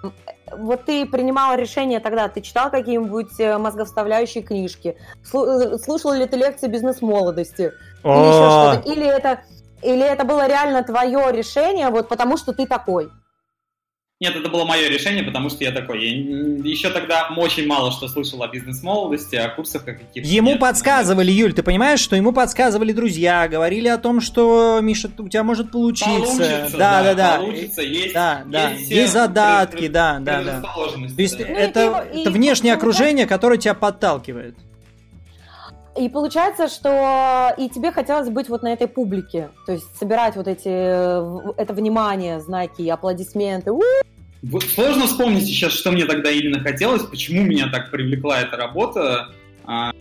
[0.51, 4.95] вот ты принимала решение тогда, ты читал какие-нибудь э, мозговставляющие книжки,
[5.34, 7.71] э, слушал ли ты лекции бизнес-молодости,
[8.03, 9.41] или еще что-то, или это,
[9.84, 13.10] или это было реально твое решение, вот потому что ты такой?
[14.20, 16.04] Нет, это было мое решение, потому что я такой.
[16.04, 20.28] Я еще тогда очень мало что слышал о бизнес-молодости, о курсах каких-то.
[20.28, 25.12] Ему нет, подсказывали, Юль, ты понимаешь, что ему подсказывали друзья, говорили о том, что, Миша,
[25.20, 26.10] у тебя может получиться.
[26.10, 27.38] Получится, да, да, да.
[27.38, 28.72] Получится, есть, да, да.
[28.72, 30.62] есть, есть задатки, пред, да, да, да.
[30.62, 31.46] То есть да.
[31.46, 34.56] это, ну, это внешнее окружение, которое тебя подталкивает.
[36.00, 40.48] И получается, что и тебе хотелось быть вот на этой публике, то есть собирать вот
[40.48, 43.72] эти, это внимание, знаки, аплодисменты,
[44.74, 49.30] сложно вспомнить сейчас, что мне тогда именно хотелось, почему меня так привлекла эта работа.
[49.66, 49.92] А,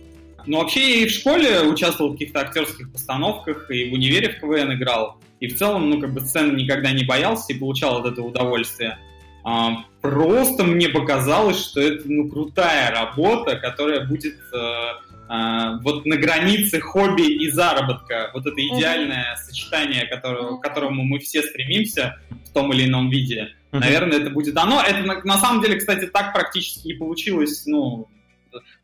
[0.45, 4.39] но вообще я и в школе участвовал в каких-то актерских постановках, и в универе в
[4.39, 5.17] КВН играл.
[5.39, 8.97] И в целом, ну, как бы сцены никогда не боялся и получал от этого удовольствие.
[9.43, 16.17] А, просто мне показалось, что это, ну, крутая работа, которая будет э, э, вот на
[16.17, 18.31] границе хобби и заработка.
[18.33, 19.45] Вот это идеальное mm-hmm.
[19.45, 23.55] сочетание, которого, к которому мы все стремимся в том или ином виде.
[23.71, 23.79] Mm-hmm.
[23.79, 24.81] Наверное, это будет оно.
[24.81, 28.07] Это на, на самом деле, кстати, так практически и получилось, ну,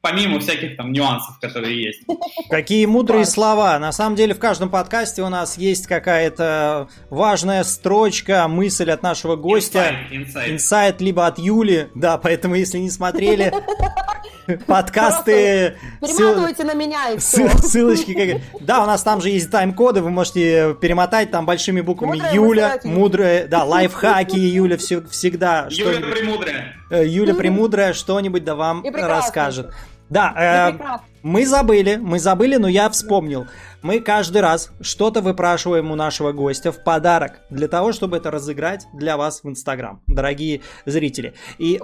[0.01, 2.01] помимо всяких там нюансов, которые есть.
[2.49, 3.77] Какие мудрые слова.
[3.79, 9.35] На самом деле в каждом подкасте у нас есть какая-то важная строчка, мысль от нашего
[9.35, 9.95] гостя.
[10.11, 11.87] Инсайт, либо от Юли.
[11.95, 13.53] Да, поэтому если не смотрели,
[14.67, 15.75] подкасты...
[16.01, 17.49] Перематывайте на меня и все.
[17.57, 18.41] Ссылочки.
[18.59, 23.47] Да, у нас там же есть тайм-коды, вы можете перемотать там большими буквами Юля, мудрая,
[23.47, 25.67] да, лайфхаки Юля всегда.
[25.69, 26.75] Юля Премудрая.
[26.89, 29.73] Э, Юля Премудрая что-нибудь да вам расскажет.
[30.13, 33.47] Да, э, мы забыли, мы забыли, но я вспомнил.
[33.81, 38.85] Мы каждый раз что-то выпрашиваем у нашего гостя в подарок для того, чтобы это разыграть
[38.93, 41.81] для вас в Инстаграм, дорогие зрители и,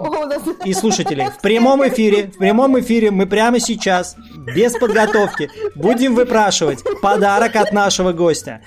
[0.64, 1.28] и слушатели.
[1.36, 4.14] В прямом эфире, в прямом эфире мы прямо сейчас,
[4.54, 8.60] без подготовки, будем выпрашивать подарок от нашего гостя.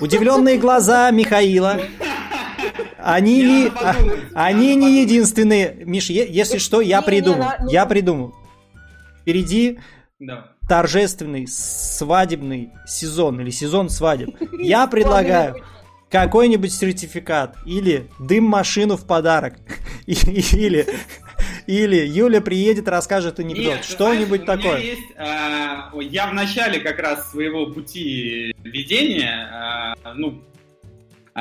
[0.00, 1.78] Удивленные глаза Михаила
[2.98, 3.72] они не,
[4.34, 5.76] они не единственные.
[5.84, 7.50] Миш, если что, я придумал.
[7.68, 8.34] Я придумал.
[9.26, 9.80] Впереди
[10.68, 14.36] торжественный свадебный сезон или сезон свадеб.
[14.60, 15.64] Я предлагаю
[16.12, 19.54] какой-нибудь сертификат или дым-машину в подарок.
[20.06, 20.86] Или,
[21.66, 23.84] или Юля приедет, расскажет анекдот.
[23.84, 24.78] Что-нибудь такое.
[24.78, 30.55] Есть, э, я в начале как раз своего пути ведения, э, ну, а,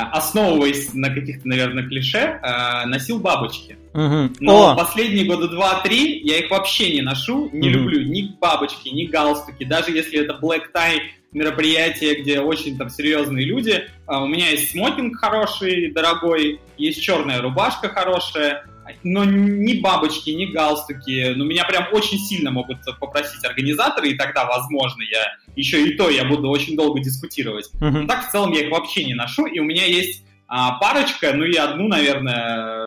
[0.02, 3.78] основываясь на каких-то, наверное, клише, а, носил бабочки.
[3.94, 4.36] Угу.
[4.42, 4.76] Но О!
[4.76, 7.78] последние года два-три я их вообще не ношу, не угу.
[7.78, 11.00] люблю ни бабочки, ни галстуки, даже если это black tie
[11.32, 13.88] мероприятие, где очень там серьезные люди.
[14.06, 18.66] А, у меня есть смокинг хороший, дорогой, есть черная рубашка хорошая,
[19.04, 24.46] но ни бабочки, ни галстуки, ну, меня прям очень сильно могут попросить организаторы, и тогда,
[24.46, 27.70] возможно, я еще и то я буду очень долго дискутировать.
[27.76, 27.90] Uh-huh.
[27.90, 31.34] Но так в целом я их вообще не ношу, и у меня есть а, парочка,
[31.34, 32.86] ну и одну, наверное,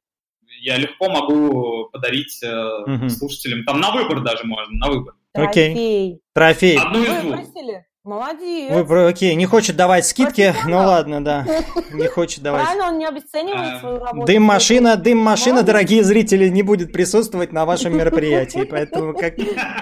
[0.61, 3.09] я легко могу подарить э, uh-huh.
[3.09, 3.65] слушателям.
[3.65, 5.15] Там на выбор даже можно, на выбор.
[5.33, 5.75] Окей.
[5.75, 6.19] Okay.
[6.35, 6.79] Трофей.
[6.79, 7.41] Одну из двух.
[8.09, 8.87] Молодец.
[8.89, 11.45] Вы, окей, не хочет давать скидки, ну ладно, да.
[11.93, 12.65] Не хочет давать.
[12.65, 14.27] Правильно, он не обесценивает а, свою работу.
[14.27, 19.35] Дым-машина, дым-машина, дорогие зрители, не будет присутствовать на вашем мероприятии, поэтому, как,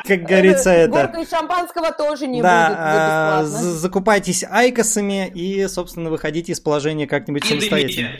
[0.05, 0.91] как говорится, это...
[0.91, 7.07] Горка и шампанского тоже не да, будет а, закупайтесь айкосами и, собственно, выходите из положения
[7.07, 8.11] как-нибудь самостоятельно.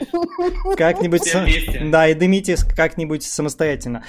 [0.77, 1.35] Как-нибудь...
[1.91, 4.05] Да, и дымите как-нибудь самостоятельно.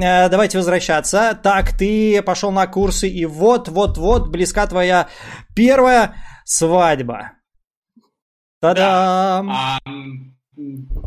[0.00, 1.38] Давайте возвращаться.
[1.42, 5.08] Так, ты пошел на курсы, и вот-вот-вот близка твоя
[5.54, 7.32] первая свадьба.
[8.60, 9.46] Та-дам!
[9.46, 9.52] Да.
[9.52, 9.78] А,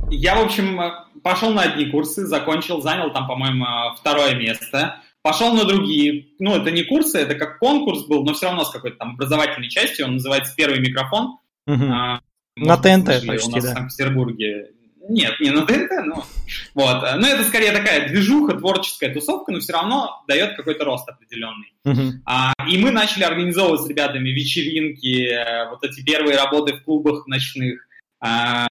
[0.10, 0.80] я, в общем,
[1.24, 3.66] пошел на одни курсы, закончил, занял там, по-моему,
[4.00, 5.02] второе место.
[5.22, 6.28] Пошел на другие.
[6.40, 9.70] Ну, это не курсы, это как конкурс был, но все равно с какой-то там образовательной
[9.70, 10.06] частью.
[10.06, 11.38] Он называется «Первый микрофон».
[11.66, 11.84] Угу.
[11.92, 12.20] А,
[12.56, 13.72] на ТНТ почти, у нас да.
[13.72, 14.72] в Санкт-Петербурге
[15.10, 16.26] нет, не на ТНТ, но...
[16.74, 17.04] Вот.
[17.18, 21.74] Ну, это скорее такая движуха, творческая тусовка, но все равно дает какой-то рост определенный.
[21.86, 22.12] Uh-huh.
[22.26, 27.28] А, и мы начали организовывать с ребятами вечеринки, э, вот эти первые работы в клубах
[27.28, 27.86] ночных.
[28.22, 28.68] А,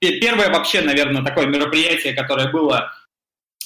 [0.00, 2.92] первое вообще, наверное, такое мероприятие, которое было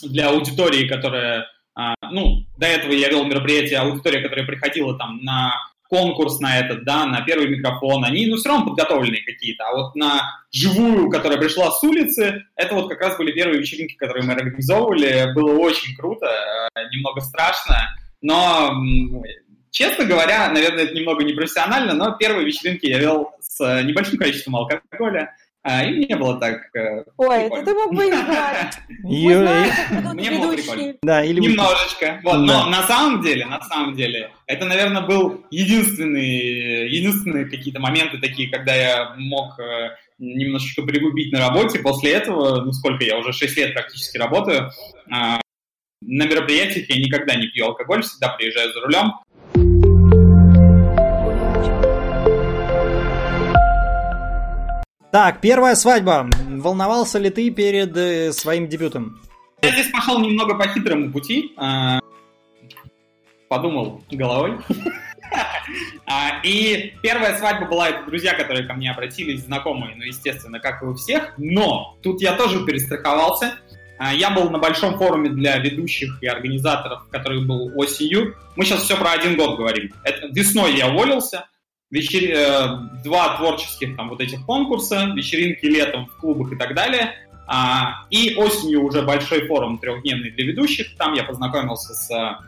[0.03, 1.47] для аудитории, которая...
[1.75, 5.55] А, ну, до этого я вел мероприятие, аудитория, которая приходила там на
[5.91, 9.65] конкурс на этот, да, на первый микрофон, они, ну, все равно подготовленные какие-то.
[9.65, 13.97] А вот на живую, которая пришла с улицы, это вот как раз были первые вечеринки,
[13.97, 15.35] которые мы организовывали.
[15.35, 17.77] Было очень круто, э, немного страшно,
[18.23, 18.73] но,
[19.71, 24.57] честно говоря, наверное, это немного непрофессионально, но первые вечеринки я вел с э, небольшим количеством
[24.57, 28.79] алкоголя, а, и мне было так э, Ой, это ты мог бы говорить.
[30.15, 30.95] Мне было прикольно.
[31.03, 32.19] Да, или Немножечко.
[32.23, 38.19] Вот, но на самом деле, на самом деле, это, наверное, был единственный, единственные какие-то моменты
[38.19, 41.79] такие, когда я мог э, немножечко пригубить на работе.
[41.81, 44.71] После этого, ну сколько я уже 6 лет практически работаю,
[45.11, 45.41] а,
[46.03, 49.13] на мероприятиях я никогда не пью алкоголь, всегда приезжаю за рулем.
[55.13, 56.31] Так, первая свадьба.
[56.49, 59.21] Волновался ли ты перед э, своим дебютом?
[59.61, 61.53] Я здесь пошел немного по хитрому пути.
[61.57, 61.99] А,
[63.49, 64.59] подумал головой.
[66.07, 70.83] А, и первая свадьба была, это друзья, которые ко мне обратились, знакомые, ну, естественно, как
[70.83, 71.35] и у всех.
[71.39, 73.55] Но тут я тоже перестраховался.
[73.99, 78.35] А, я был на большом форуме для ведущих и организаторов, который был осенью.
[78.57, 79.93] Мы сейчас все про один год говорим.
[80.03, 81.47] Это, весной я уволился,
[81.91, 82.31] вечер...
[82.37, 87.15] Э, два творческих там вот этих конкурса, вечеринки летом в клубах и так далее.
[87.47, 90.97] А, и осенью уже большой форум трехдневный для ведущих.
[90.97, 92.39] Там я познакомился с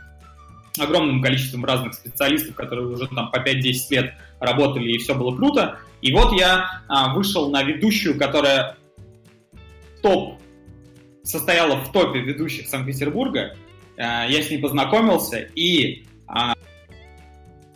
[0.79, 5.79] огромным количеством разных специалистов, которые уже там по 5-10 лет работали, и все было круто.
[6.01, 8.77] И вот я а, вышел на ведущую, которая
[10.03, 10.41] топ
[11.23, 13.57] состояла в топе ведущих Санкт-Петербурга.
[13.97, 16.55] А, я с ней познакомился и а,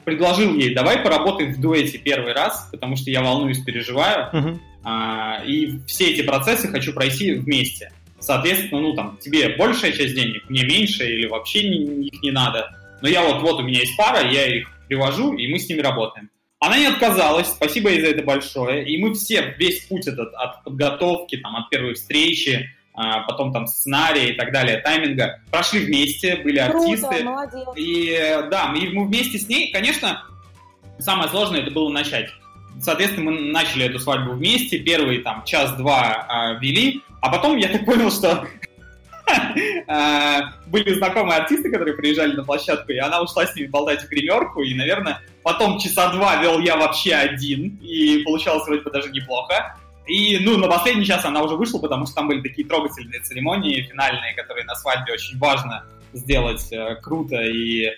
[0.07, 4.59] предложил ей, давай поработаем в дуэте первый раз, потому что я волнуюсь, переживаю, uh-huh.
[4.85, 7.91] а, и все эти процессы хочу пройти вместе.
[8.21, 12.71] Соответственно, ну там, тебе большая часть денег, мне меньше, или вообще их не надо.
[13.03, 15.81] Но я вот, вот у меня есть пара, я их привожу, и мы с ними
[15.81, 16.31] работаем.
[16.61, 18.87] Она не отказалась, спасибо ей за это большое.
[18.87, 23.67] И мы все, весь путь этот от подготовки, там, от первой встречи, а, потом там
[23.67, 27.25] сценария и так далее, тайминга, прошли вместе, были Круто, артисты.
[27.25, 27.69] Молодец.
[27.77, 28.19] И
[28.51, 30.25] да, мы, мы вместе с ней, конечно,
[30.99, 32.31] самое сложное это было начать.
[32.81, 37.85] Соответственно, мы начали эту свадьбу вместе, первый там час-два а, вели, а потом я так
[37.85, 38.47] понял, что
[39.89, 44.09] А, были знакомые артисты, которые приезжали на площадку, и она ушла с ними болтать в
[44.09, 49.11] гримерку, и, наверное, потом часа два вел я вообще один, и получалось вроде бы даже
[49.11, 49.77] неплохо.
[50.07, 53.83] И, ну, на последний час она уже вышла, потому что там были такие трогательные церемонии
[53.83, 57.93] финальные, которые на свадьбе очень важно сделать э, круто и э,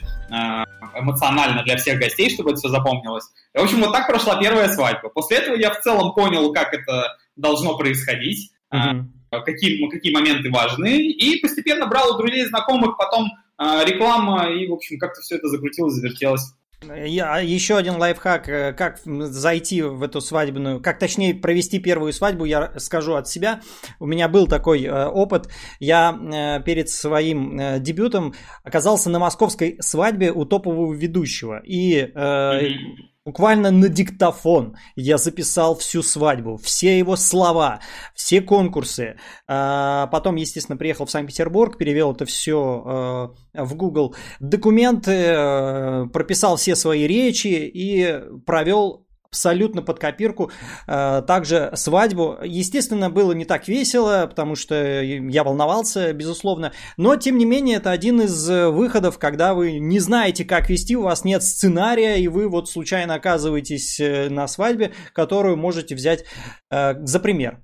[0.95, 3.27] эмоционально для всех гостей, чтобы это все запомнилось.
[3.55, 5.11] И, в общем, вот так прошла первая свадьба.
[5.11, 8.51] После этого я в целом понял, как это должно происходить.
[8.73, 14.67] Mm-hmm какие, какие моменты важны, и постепенно брал у друзей, знакомых, потом э, реклама, и,
[14.67, 16.55] в общем, как-то все это закрутилось, завертелось.
[16.83, 22.45] Я, еще один лайфхак, э, как зайти в эту свадебную, как точнее провести первую свадьбу,
[22.45, 23.61] я скажу от себя.
[23.99, 25.49] У меня был такой э, опыт.
[25.81, 31.61] Я э, перед своим э, дебютом оказался на московской свадьбе у топового ведущего.
[31.65, 37.81] И э, mm-hmm Буквально на диктофон я записал всю свадьбу, все его слова,
[38.15, 39.19] все конкурсы.
[39.47, 46.57] А, потом, естественно, приехал в Санкт-Петербург, перевел это все э, в Google документы, э, прописал
[46.57, 50.51] все свои речи и провел абсолютно под копирку.
[50.87, 52.39] Э, также свадьбу.
[52.43, 56.73] Естественно, было не так весело, потому что я волновался, безусловно.
[56.97, 61.03] Но, тем не менее, это один из выходов, когда вы не знаете, как вести, у
[61.03, 66.25] вас нет сценария, и вы вот случайно оказываетесь э, на свадьбе, которую можете взять
[66.71, 67.63] э, за пример.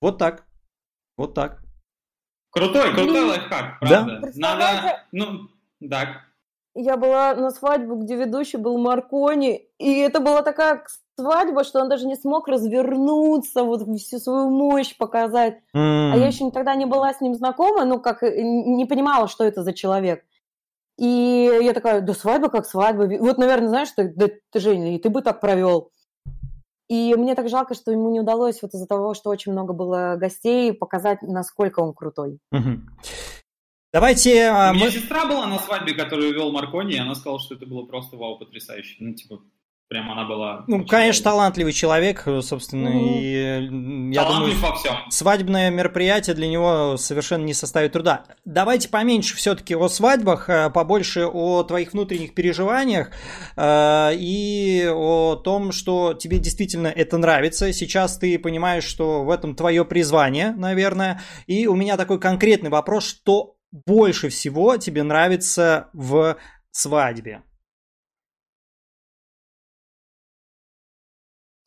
[0.00, 0.44] Вот так.
[1.16, 1.62] Вот так.
[2.50, 4.20] Крутой, крутой лайфхак, правда.
[4.22, 4.30] Да?
[4.34, 5.48] Надо, ну,
[5.90, 6.33] так
[6.74, 10.84] я была на свадьбе, где ведущий был Маркони, и это была такая
[11.16, 15.58] свадьба, что он даже не смог развернуться, вот всю свою мощь показать.
[15.74, 16.12] Mm.
[16.12, 19.44] А я еще тогда не была с ним знакома, ну, как э, не понимала, что
[19.44, 20.24] это за человек.
[20.98, 23.08] И я такая, да свадьба как свадьба.
[23.20, 25.90] Вот, наверное, знаешь, что, да ты, Женя, и ты бы так провел.
[26.88, 30.16] И мне так жалко, что ему не удалось вот из-за того, что очень много было
[30.16, 32.38] гостей, показать, насколько он крутой.
[32.52, 32.78] Mm-hmm.
[33.94, 34.46] Давайте...
[34.46, 34.90] А, У меня мы...
[34.90, 38.36] сестра была на свадьбе, которую вел Маркони, и она сказала, что это было просто вау,
[38.40, 38.96] потрясающе.
[38.98, 39.38] Ну, типа,
[39.86, 40.64] прям она была...
[40.66, 44.10] Ну, конечно, талантливый человек, собственно, mm-hmm.
[44.10, 44.96] и я думаю, во всем.
[45.10, 48.24] свадебное мероприятие для него совершенно не составит труда.
[48.44, 53.12] Давайте поменьше все-таки о свадьбах, а побольше о твоих внутренних переживаниях
[53.56, 57.72] э, и о том, что тебе действительно это нравится.
[57.72, 61.22] Сейчас ты понимаешь, что в этом твое призвание, наверное.
[61.46, 66.38] И у меня такой конкретный вопрос, что больше всего тебе нравится в
[66.70, 67.42] свадьбе?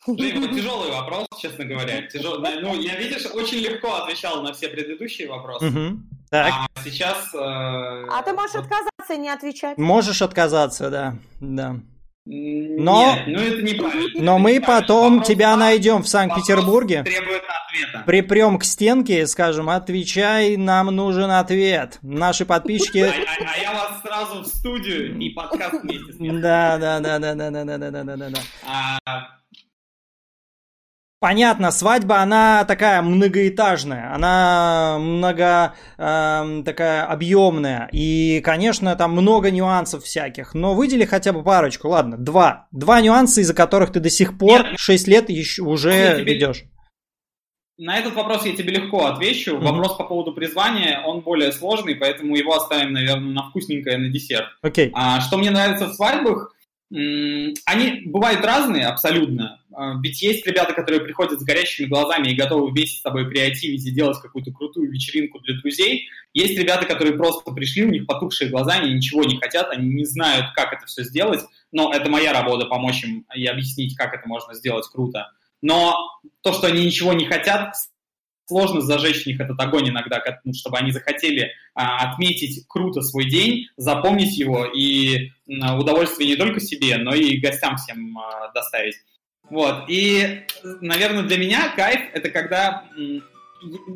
[0.08, 2.08] Блин, это тяжелый вопрос, честно говоря.
[2.08, 2.40] Тяжел...
[2.40, 5.66] Ну, я, видишь, очень легко отвечал на все предыдущие вопросы.
[5.68, 6.00] Угу.
[6.30, 6.54] Так.
[6.74, 7.34] А сейчас...
[7.36, 8.08] Э...
[8.10, 9.78] А ты можешь отказаться и не отвечать.
[9.78, 11.18] Можешь отказаться, да.
[11.42, 11.76] да.
[12.30, 14.22] Но, Нет, ну это неправильно.
[14.22, 17.06] Но мы потом вопрос, тебя найдем в Санкт-Петербурге.
[18.06, 22.00] Припрем к стенке и скажем, отвечай, нам нужен ответ.
[22.02, 23.00] Наши подписчики...
[23.00, 27.20] А, а, а я вас сразу в студию и подкаст вместе с Да, да, да,
[27.20, 29.37] да, да, да, да, да, да, да, да.
[31.20, 40.04] Понятно, свадьба, она такая многоэтажная, она много э, такая объемная, и, конечно, там много нюансов
[40.04, 44.38] всяких, но выдели хотя бы парочку, ладно, два, два нюанса, из-за которых ты до сих
[44.38, 46.36] пор Нет, 6 лет еще уже тебе...
[46.36, 46.66] ведешь.
[47.80, 49.56] На этот вопрос я тебе легко отвечу.
[49.56, 49.64] Mm-hmm.
[49.64, 54.48] Вопрос по поводу призвания, он более сложный, поэтому его оставим, наверное, на вкусненькое, на десерт.
[54.64, 54.92] Okay.
[54.94, 56.54] А, что мне нравится в свадьбах,
[56.90, 59.62] они бывают разные абсолютно.
[59.74, 63.86] А, ведь есть ребята, которые приходят с горящими глазами и готовы вместе с тобой креативить
[63.86, 66.08] и делать какую-то крутую вечеринку для друзей.
[66.34, 70.06] Есть ребята, которые просто пришли, у них потухшие глаза, они ничего не хотят, они не
[70.06, 71.42] знают, как это все сделать.
[71.74, 75.32] Но это моя работа помочь им и объяснить, как это можно сделать круто.
[75.62, 75.98] Но
[76.42, 77.76] то, что они ничего не хотят,
[78.46, 83.26] сложно зажечь в них этот огонь иногда, ну, чтобы они захотели а, отметить круто свой
[83.30, 88.96] день, запомнить его и удовольствие не только себе, но и гостям всем а, доставить.
[89.50, 89.86] Вот.
[89.88, 90.42] И,
[90.82, 92.84] наверное, для меня кайф— это когда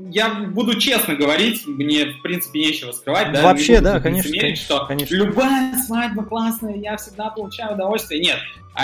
[0.09, 3.31] я буду честно говорить, мне, в принципе, нечего скрывать.
[3.31, 3.43] Да?
[3.43, 5.13] Вообще, да, конечно, конечно, что конечно.
[5.13, 8.21] любая свадьба классная, я всегда получаю удовольствие.
[8.21, 8.39] Нет,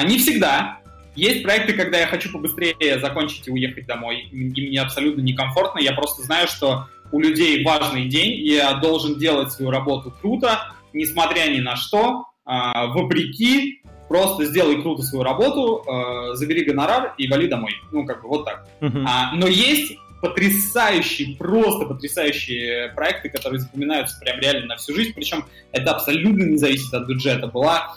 [0.05, 0.79] не всегда.
[1.15, 5.79] Есть проекты, когда я хочу побыстрее закончить и уехать домой, и мне абсолютно некомфортно.
[5.79, 10.75] Я просто знаю, что у людей важный день, и я должен делать свою работу круто,
[10.93, 17.47] несмотря ни на что, вопреки, просто сделай круто свою работу, а, забери гонорар и вали
[17.47, 17.73] домой.
[17.91, 18.67] Ну, как бы вот так.
[18.79, 19.03] Uh-huh.
[19.05, 25.45] А, но есть потрясающие, просто потрясающие проекты, которые запоминаются прям реально на всю жизнь, причем
[25.71, 27.47] это абсолютно не зависит от бюджета.
[27.47, 27.95] Была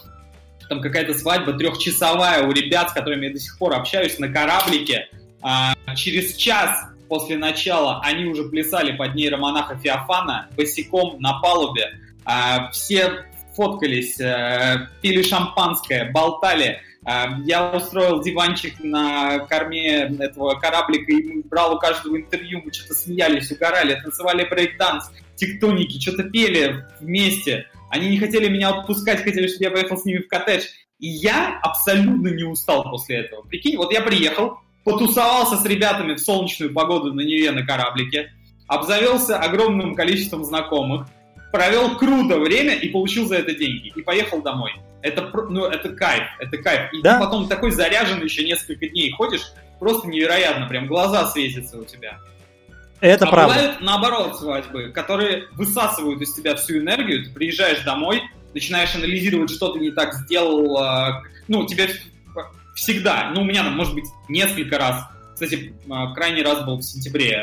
[0.69, 5.09] там какая-то свадьба трехчасовая у ребят, с которыми я до сих пор общаюсь, на кораблике.
[5.43, 6.79] А, через час
[7.09, 11.91] после начала они уже плясали под нейромонаха Феофана босиком на палубе.
[12.25, 13.25] А, все
[13.61, 16.81] фоткались, а, пили шампанское, болтали.
[17.05, 22.95] А, я устроил диванчик на корме этого кораблика и брал у каждого интервью, мы что-то
[22.95, 27.67] смеялись, угорали, танцевали брейк-данс, тектоники, что-то пели вместе.
[27.91, 30.65] Они не хотели меня отпускать, хотели, чтобы я поехал с ними в коттедж.
[30.99, 33.43] И я абсолютно не устал после этого.
[33.43, 38.33] Прикинь, вот я приехал, потусовался с ребятами в солнечную погоду на Неве на кораблике,
[38.69, 41.09] обзавелся огромным количеством знакомых,
[41.53, 43.93] провел круто время и получил за это деньги.
[43.95, 44.73] И поехал домой.
[45.03, 46.93] Это, ну, это кайф, это кайф.
[46.93, 47.15] И да?
[47.15, 52.19] ты потом такой заряженный еще несколько дней ходишь, просто невероятно, прям глаза светятся у тебя.
[53.01, 53.55] Это а правда.
[53.55, 58.23] бывают наоборот свадьбы, которые высасывают из тебя всю энергию, ты приезжаешь домой,
[58.53, 61.89] начинаешь анализировать, что ты не так сделал, а, ну, тебе
[62.75, 66.83] всегда, ну, у меня там, может быть, несколько раз, кстати, а, крайний раз был в
[66.83, 67.43] сентябре,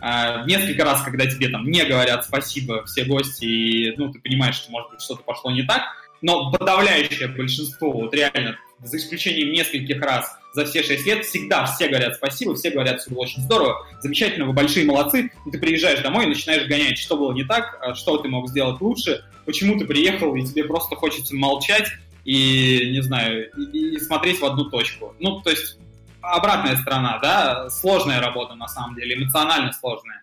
[0.00, 4.56] а, несколько раз, когда тебе там не говорят спасибо все гости, и, ну, ты понимаешь,
[4.56, 5.82] что, может быть, что-то пошло не так,
[6.22, 11.88] но подавляющее большинство, вот реально, за исключением нескольких раз, за все шесть лет всегда все
[11.88, 16.00] говорят спасибо, все говорят, все было очень здорово, замечательно, вы большие молодцы, и ты приезжаешь
[16.00, 19.78] домой и начинаешь гонять, что было не так, а что ты мог сделать лучше, почему
[19.78, 21.88] ты приехал, и тебе просто хочется молчать
[22.24, 25.14] и, не знаю, и, и смотреть в одну точку.
[25.20, 25.78] Ну, то есть
[26.22, 30.22] обратная сторона, да, сложная работа на самом деле, эмоционально сложная.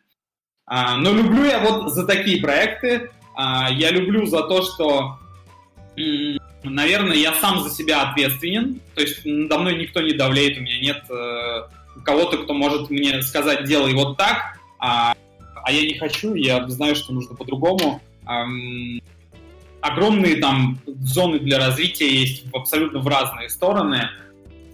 [0.66, 5.18] А, но люблю я вот за такие проекты, а, я люблю за то, что
[6.64, 10.80] наверное, я сам за себя ответственен, то есть надо мной никто не давляет, у меня
[10.80, 11.62] нет э,
[12.04, 15.16] кого-то, кто может мне сказать, делай вот так, а,
[15.64, 18.02] а я не хочу, я знаю, что нужно по-другому.
[19.82, 24.10] Огромные там зоны для развития есть абсолютно в разные стороны.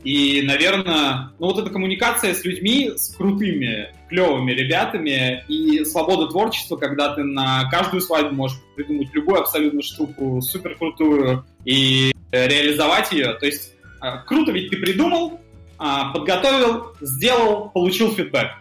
[0.04, 6.76] И, наверное, ну вот эта коммуникация с людьми, с крутыми, клевыми ребятами и свобода творчества,
[6.76, 13.34] когда ты на каждую свадьбу можешь придумать любую абсолютно штуку, супер крутую и реализовать ее.
[13.36, 15.40] То есть а, круто ведь ты придумал,
[15.78, 18.52] а, подготовил, сделал, получил фидбэк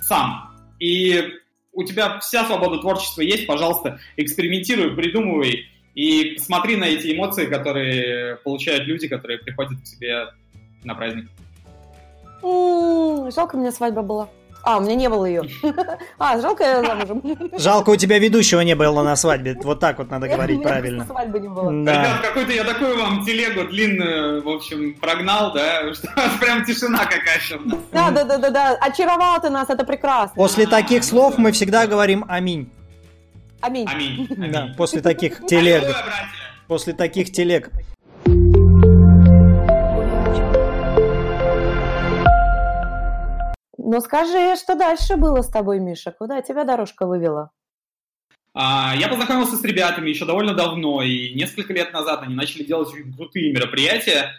[0.00, 0.50] сам.
[0.78, 1.20] И
[1.72, 5.66] у тебя вся свобода творчества есть, пожалуйста, экспериментируй, придумывай
[5.96, 10.26] и смотри на эти эмоции, которые получают люди, которые приходят к тебе
[10.86, 11.28] на праздник.
[12.42, 14.28] Жалко, у меня свадьба была.
[14.62, 15.42] А, у меня не было ее.
[16.18, 17.22] А, жалко я замужем.
[17.56, 19.56] Жалко, у тебя ведущего не было на свадьбе.
[19.62, 21.04] Вот так вот надо говорить правильно.
[21.04, 21.70] свадьбы не было.
[21.84, 22.02] Да.
[22.02, 26.08] Ребят, какой-то я такую вам телегу длинную, в общем, прогнал, да, что
[26.40, 27.60] прям тишина какая-то.
[27.92, 28.76] Да, да, да, да, да.
[28.80, 30.34] Очаровал ты нас, это прекрасно.
[30.34, 32.68] После таких слов мы всегда говорим аминь.
[33.60, 33.86] Аминь.
[33.88, 34.28] Аминь.
[34.52, 35.84] Да, после таких телег.
[36.66, 37.70] После таких телег.
[43.88, 46.10] Ну скажи, что дальше было с тобой, Миша?
[46.10, 47.52] Куда тебя дорожка вывела?
[48.52, 52.88] А, я познакомился с ребятами еще довольно давно, и несколько лет назад они начали делать
[53.16, 54.32] крутые мероприятия.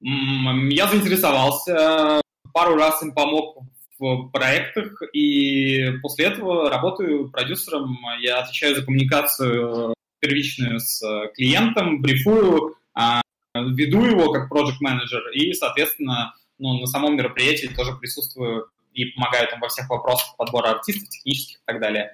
[0.00, 2.20] Я заинтересовался,
[2.54, 3.58] пару раз им помог
[3.98, 7.98] в проектах, и после этого работаю продюсером.
[8.20, 11.02] Я отвечаю за коммуникацию первичную с
[11.34, 13.20] клиентом, брифую, а,
[13.52, 19.52] веду его как проект менеджер и, соответственно, ну, на самом мероприятии тоже присутствую и помогают
[19.52, 22.12] им во всех вопросах подбора артистов, технических и так далее.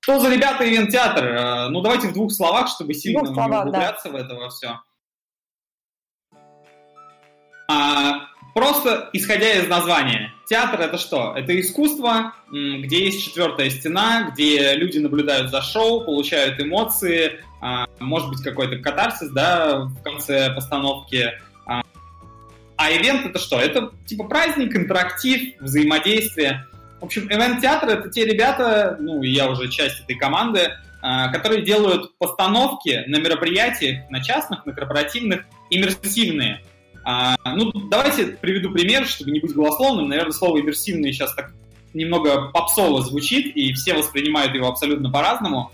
[0.00, 1.24] Что за ребята ивент-театр?
[1.24, 4.10] Э, ну, давайте в двух словах, чтобы сильно не углубляться да.
[4.10, 4.80] в это во все.
[7.68, 10.32] А, просто исходя из названия.
[10.48, 11.34] Театр это что?
[11.36, 18.30] Это искусство, где есть четвертая стена, где люди наблюдают за шоу, получают эмоции, а, может
[18.30, 21.30] быть какой-то катарсис, да, в конце постановки.
[22.80, 23.60] А, ивент это что?
[23.60, 26.64] Это типа праздник, интерактив, взаимодействие.
[26.98, 30.70] В общем, ивент-театр это те ребята, ну, я уже часть этой команды,
[31.02, 36.62] а, которые делают постановки на мероприятиях, на частных, на корпоративных, иммерсивные.
[37.04, 40.08] А, ну, давайте приведу пример, чтобы не быть голословным.
[40.08, 41.52] Наверное, слово иммерсивный сейчас так
[41.92, 45.70] немного попсово звучит, и все воспринимают его абсолютно по-разному.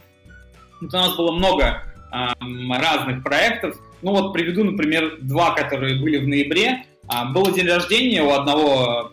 [0.80, 3.76] Вот у нас было много разных проектов.
[4.02, 6.84] Ну вот приведу, например, два, которые были в ноябре.
[7.08, 9.12] А, было день рождения у одного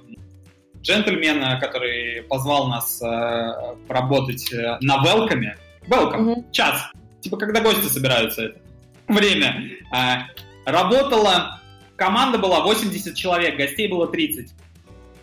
[0.82, 5.58] джентльмена, который позвал нас а, поработать э, на велкаме.
[5.88, 6.52] Welcome, mm-hmm.
[6.52, 6.92] час.
[7.22, 8.60] Типа, когда гости собираются, это
[9.08, 9.70] время.
[9.92, 10.24] А,
[10.66, 11.62] работала,
[11.96, 14.54] команда была 80 человек, гостей было 30.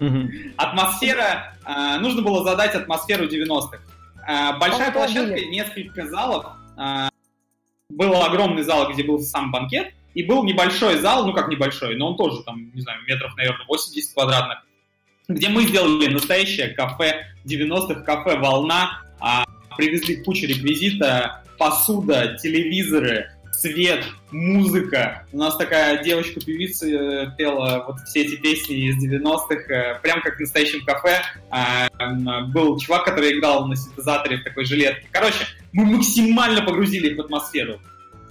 [0.00, 0.54] Mm-hmm.
[0.56, 3.78] Атмосфера, а, нужно было задать атмосферу 90-х.
[4.26, 6.46] А, большая площадка, несколько залов.
[7.90, 12.10] Был огромный зал, где был сам банкет, и был небольшой зал, ну как небольшой, но
[12.10, 14.58] он тоже там, не знаю, метров, наверное, 80 квадратных,
[15.28, 19.44] где мы сделали настоящее кафе 90-х, кафе «Волна», а
[19.76, 25.26] привезли кучу реквизита, посуда, телевизоры, свет, музыка.
[25.32, 30.36] У нас такая девочка-певица э, пела вот все эти песни из 90-х, э, прям как
[30.36, 31.20] в настоящем кафе.
[31.50, 31.88] А,
[32.46, 35.06] был чувак, который играл на синтезаторе в такой жилетке.
[35.12, 37.80] Короче, мы максимально погрузили их в атмосферу.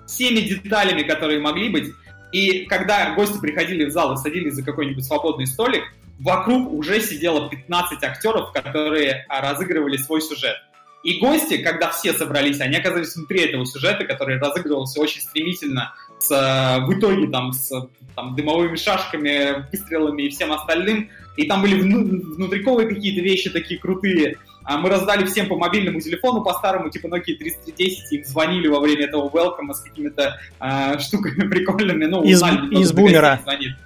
[0.09, 1.93] Всеми деталями, которые могли быть.
[2.31, 5.83] И когда гости приходили в зал и садились за какой-нибудь свободный столик,
[6.19, 10.57] вокруг уже сидело 15 актеров, которые а, разыгрывали свой сюжет.
[11.03, 16.29] И гости, когда все собрались, они оказались внутри этого сюжета, который разыгрывался очень стремительно, с,
[16.29, 17.71] э, в итоге там с
[18.15, 21.09] там, дымовыми шашками, выстрелами и всем остальным.
[21.37, 24.37] И там были внутриковые какие-то вещи такие крутые.
[24.69, 29.05] А мы раздали всем по мобильному телефону, по-старому, типа Nokia 3310, им звонили во время
[29.05, 32.05] этого welcome с какими-то э, штуками прикольными.
[32.05, 33.41] Ну, из, узнали, из бумера.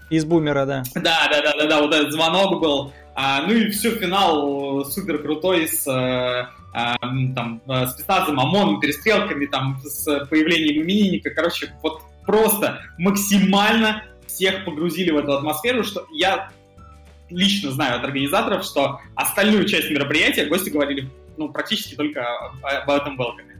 [0.10, 0.84] Из бумера, да.
[0.96, 2.92] Да, да, да, да, да, вот этот звонок был.
[3.16, 9.80] А, ну и все, финал супер крутой с э, там, э, спецназом, ОМОНом, перестрелками, там,
[9.86, 11.30] с появлением именинника.
[11.30, 16.50] Короче, вот просто максимально всех погрузили в эту атмосферу, что я
[17.34, 22.26] лично знаю от организаторов, что остальную часть мероприятия гости говорили ну, практически только
[22.62, 23.52] об этом welcome.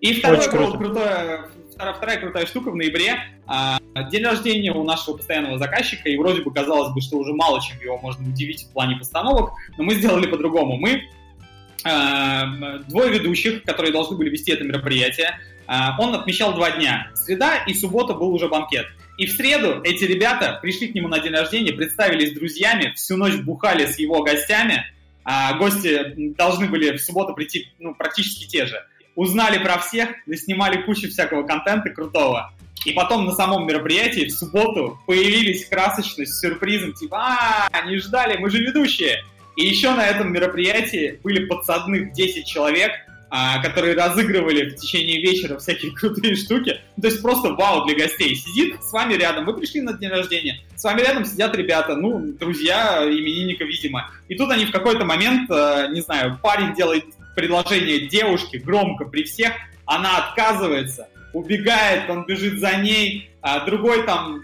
[0.00, 0.78] И второе, круто.
[0.78, 3.16] крутое, вторая, вторая крутая штука в ноябре.
[3.46, 3.78] А,
[4.10, 7.80] день рождения у нашего постоянного заказчика, и вроде бы казалось бы, что уже мало чем
[7.80, 10.76] его можно удивить в плане постановок, но мы сделали по-другому.
[10.76, 11.02] Мы
[11.86, 15.38] Э, двое ведущих, которые должны были вести это мероприятие.
[15.68, 17.10] Э, он отмечал два дня.
[17.14, 18.86] Среда и суббота был уже банкет.
[19.18, 23.36] И в среду эти ребята пришли к нему на день рождения, представились друзьями, всю ночь
[23.36, 24.84] бухали с его гостями.
[25.24, 28.84] А гости должны были в субботу прийти ну, практически те же.
[29.16, 32.52] Узнали про всех, снимали кучу всякого контента крутого.
[32.84, 37.16] И потом на самом мероприятии в субботу появились красочно с сюрпризом, типа,
[37.72, 39.24] а, не ждали, мы же ведущие.
[39.56, 42.92] И еще на этом мероприятии были подсадных 10 человек,
[43.28, 46.80] а, которые разыгрывали в течение вечера всякие крутые штуки.
[46.96, 48.34] Ну, то есть просто вау для гостей.
[48.36, 52.20] Сидит с вами рядом, вы пришли на день рождения, с вами рядом сидят ребята, ну,
[52.38, 54.10] друзья именинника, видимо.
[54.28, 57.04] И тут они в какой-то момент, а, не знаю, парень делает
[57.34, 59.52] предложение девушке громко при всех,
[59.84, 64.42] она отказывается, убегает, он бежит за ней, а другой там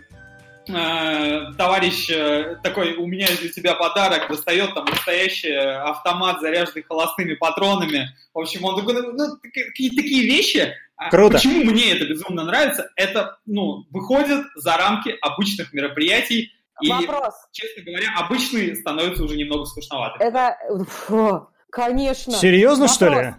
[0.66, 8.08] товарищ э, такой, у меня для тебя подарок, достает там настоящий автомат, заряженный холостыми патронами.
[8.34, 10.74] В общем, он такой, ну, такие, такие вещи.
[10.96, 11.34] А Круто.
[11.34, 12.90] Почему мне это безумно нравится?
[12.96, 16.52] Это, ну, выходит за рамки обычных мероприятий.
[16.80, 17.34] И, Вопрос.
[17.52, 20.22] честно говоря, обычные становятся уже немного скучноваты.
[20.22, 20.56] Это,
[20.88, 22.32] фу, конечно.
[22.32, 22.96] Серьезно, Вопрос.
[22.96, 23.34] что ли?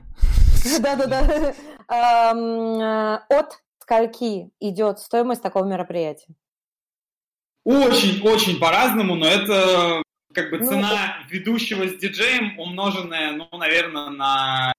[0.79, 1.53] Да-да-да.
[1.89, 6.33] Э, от скольки идет стоимость такого мероприятия?
[7.63, 10.01] Очень-очень по-разному, но это
[10.33, 11.33] как бы ну, цена это...
[11.33, 14.73] ведущего с диджеем, умноженная, ну, наверное, на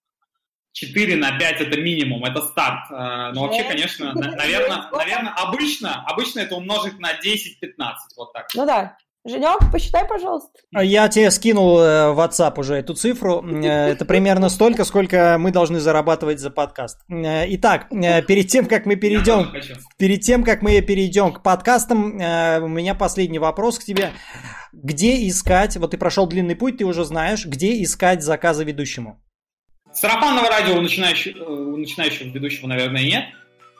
[0.73, 2.91] 4 на 5 это минимум, это старт.
[2.91, 8.49] Э, но вообще, конечно, наверное, наверное, обычно, обычно это умножить на 10-15, вот так.
[8.55, 10.51] Ну да, Женек, посчитай, пожалуйста.
[10.75, 13.43] А я тебе скинул э, в WhatsApp уже эту цифру.
[13.43, 17.01] Э, это примерно столько, сколько мы должны зарабатывать за подкаст.
[17.09, 19.51] Э, итак, перед тем, как мы перейдем,
[19.97, 24.13] перед тем, как мы перейдем к подкастам, у меня последний вопрос к тебе.
[24.75, 29.23] Где искать, вот ты прошел длинный путь, ты уже знаешь, где искать заказы ведущему?
[29.95, 33.25] Сарафанного радио у начинающего, у начинающего ведущего, наверное, нет.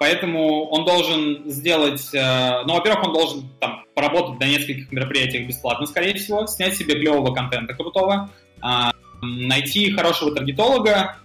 [0.05, 6.13] Поэтому он должен сделать, ну, во-первых, он должен там поработать на нескольких мероприятиях бесплатно, скорее
[6.13, 8.29] всего, снять себе клевого контента крутого,
[8.61, 8.93] а,
[9.23, 11.17] найти хорошего таргетолога,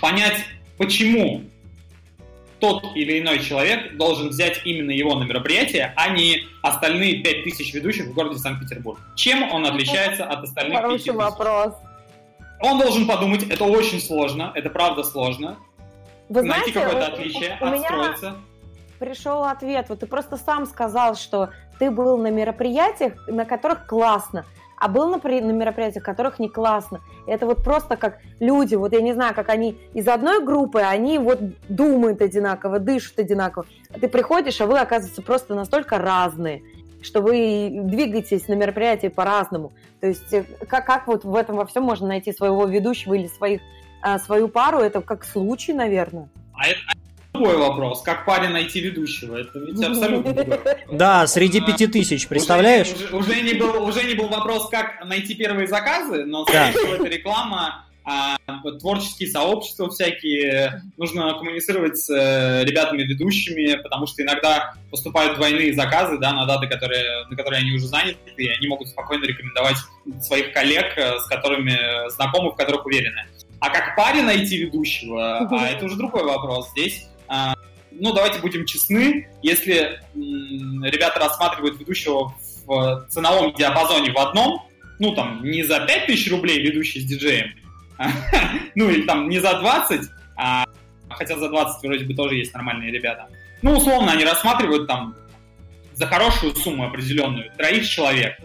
[0.00, 0.44] понять,
[0.78, 1.42] почему
[2.58, 8.06] тот или иной человек должен взять именно его на мероприятие, а не остальные 5000 ведущих
[8.06, 8.98] в городе Санкт-Петербург.
[9.14, 11.14] Чем он отличается от остальных Хороший 5000?
[11.14, 11.74] вопрос.
[12.58, 15.56] Он должен подумать, это очень сложно, это правда сложно.
[16.32, 18.36] Вы Найти знаете, какое-то отличие, у меня отстроиться.
[18.98, 19.86] пришел ответ.
[19.90, 24.46] Вот ты просто сам сказал, что ты был на мероприятиях, на которых классно,
[24.78, 27.00] а был на, при- на мероприятиях, в которых не классно.
[27.26, 31.18] Это вот просто как люди, вот я не знаю, как они из одной группы, они
[31.18, 33.66] вот думают одинаково, дышат одинаково.
[33.94, 36.62] А ты приходишь, а вы, оказывается, просто настолько разные,
[37.02, 39.72] что вы двигаетесь на мероприятии по-разному.
[40.00, 43.26] То есть э, как, как вот в этом во всем можно найти своего ведущего или
[43.26, 43.60] своих,
[44.24, 46.28] свою пару, это как случай, наверное.
[46.54, 46.80] А это
[47.32, 48.02] другой вопрос.
[48.02, 49.36] Как паре найти ведущего?
[49.38, 50.58] Это ведь абсолютно другой.
[50.92, 52.92] Да, среди А, пяти тысяч, представляешь?
[52.92, 56.52] Уже, уже- уже не был, уже не был вопрос, как найти первые заказы, но, Да.
[56.52, 58.36] скорее всего, это реклама, а,
[58.80, 60.82] творческие сообщества всякие.
[60.98, 67.26] Нужно коммуницировать с э, ребятами-ведущими, потому что иногда поступают двойные заказы да, на даты, которые,
[67.30, 69.76] на которые они уже заняты, и они могут спокойно рекомендовать
[70.20, 73.24] своих коллег, э, с которыми знакомы, в которых уверены.
[73.62, 76.70] А как паре найти ведущего, а, это уже другой вопрос.
[76.72, 77.54] Здесь а,
[77.92, 82.34] ну, давайте будем честны, если м, ребята рассматривают ведущего
[82.66, 84.66] в ценовом диапазоне в одном,
[84.98, 87.54] ну, там, не за 5000 рублей ведущий с диджеем,
[88.74, 90.64] ну, или там не за 20, а,
[91.08, 93.28] хотя за 20 вроде бы тоже есть нормальные ребята.
[93.62, 95.14] Ну, условно, они рассматривают там
[95.94, 98.40] за хорошую сумму определенную, троих человек.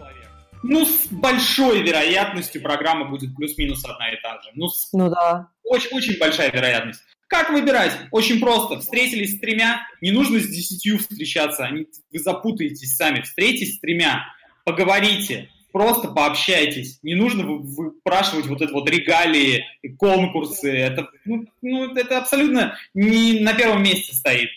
[0.62, 4.50] Ну, с большой вероятностью программа будет плюс-минус одна и та же.
[4.54, 5.48] Ну, с Ну да.
[5.64, 7.00] очень, очень большая вероятность.
[7.28, 7.92] Как выбирать?
[8.10, 8.80] Очень просто.
[8.80, 13.20] Встретились с тремя, не нужно с десятью встречаться, они, вы запутаетесь сами.
[13.20, 14.24] Встретитесь с тремя,
[14.64, 16.98] поговорите, просто пообщайтесь.
[17.02, 19.64] Не нужно вы- выпрашивать вот это вот регалии,
[19.98, 20.70] конкурсы.
[20.72, 24.48] Это, ну, ну, это абсолютно не на первом месте стоит.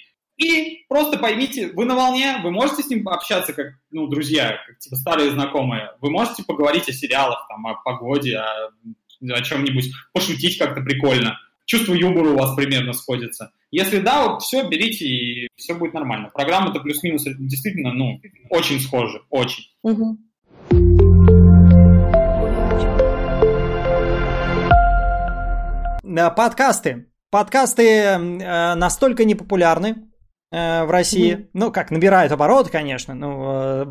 [0.42, 4.80] И просто поймите, вы на волне, вы можете с ним общаться как, ну, друзья, как,
[4.80, 5.92] типа, старые знакомые.
[6.02, 8.72] Вы можете поговорить о сериалах, там, о погоде, о,
[9.22, 11.38] о чем-нибудь, пошутить как-то прикольно.
[11.66, 13.52] Чувство юмора у вас примерно сходится.
[13.70, 16.32] Если да, вот все, берите, и все будет нормально.
[16.34, 18.20] Программа-то плюс-минус действительно, ну,
[18.50, 19.66] очень схожи, очень.
[19.84, 20.18] Мгм.
[26.04, 27.06] Да, подкасты.
[27.30, 30.11] Подкасты э, настолько непопулярны э,
[30.52, 31.36] в России.
[31.36, 31.48] Мгм.
[31.54, 33.14] Ну, как, набирают оборот, конечно.
[33.14, 33.86] Ну, э,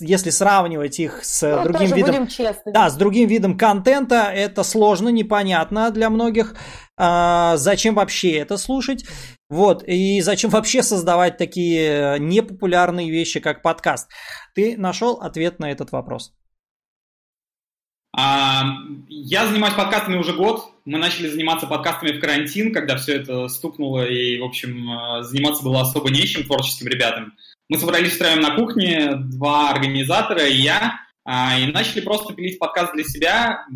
[0.00, 2.28] если сравнивать их с Ну, другим тоже видом...
[2.66, 6.54] Да, с другим видом контента это сложно, непонятно для многих.
[6.96, 9.04] А, зачем вообще это слушать?
[9.48, 14.08] Вот, и зачем вообще создавать такие непопулярные вещи, как подкаст?
[14.54, 16.32] Ты нашел ответ на этот вопрос?
[18.16, 18.62] А,
[19.08, 20.70] я занимаюсь подкастами уже год.
[20.86, 25.64] Мы начали заниматься подкастами в карантин, когда все это стукнуло, и, в общем, э, заниматься
[25.64, 27.34] было особо нечем творческим ребятам.
[27.68, 32.94] Мы собрались втроем на кухне, два организатора и я, а, и начали просто пилить подкаст
[32.94, 33.66] для себя,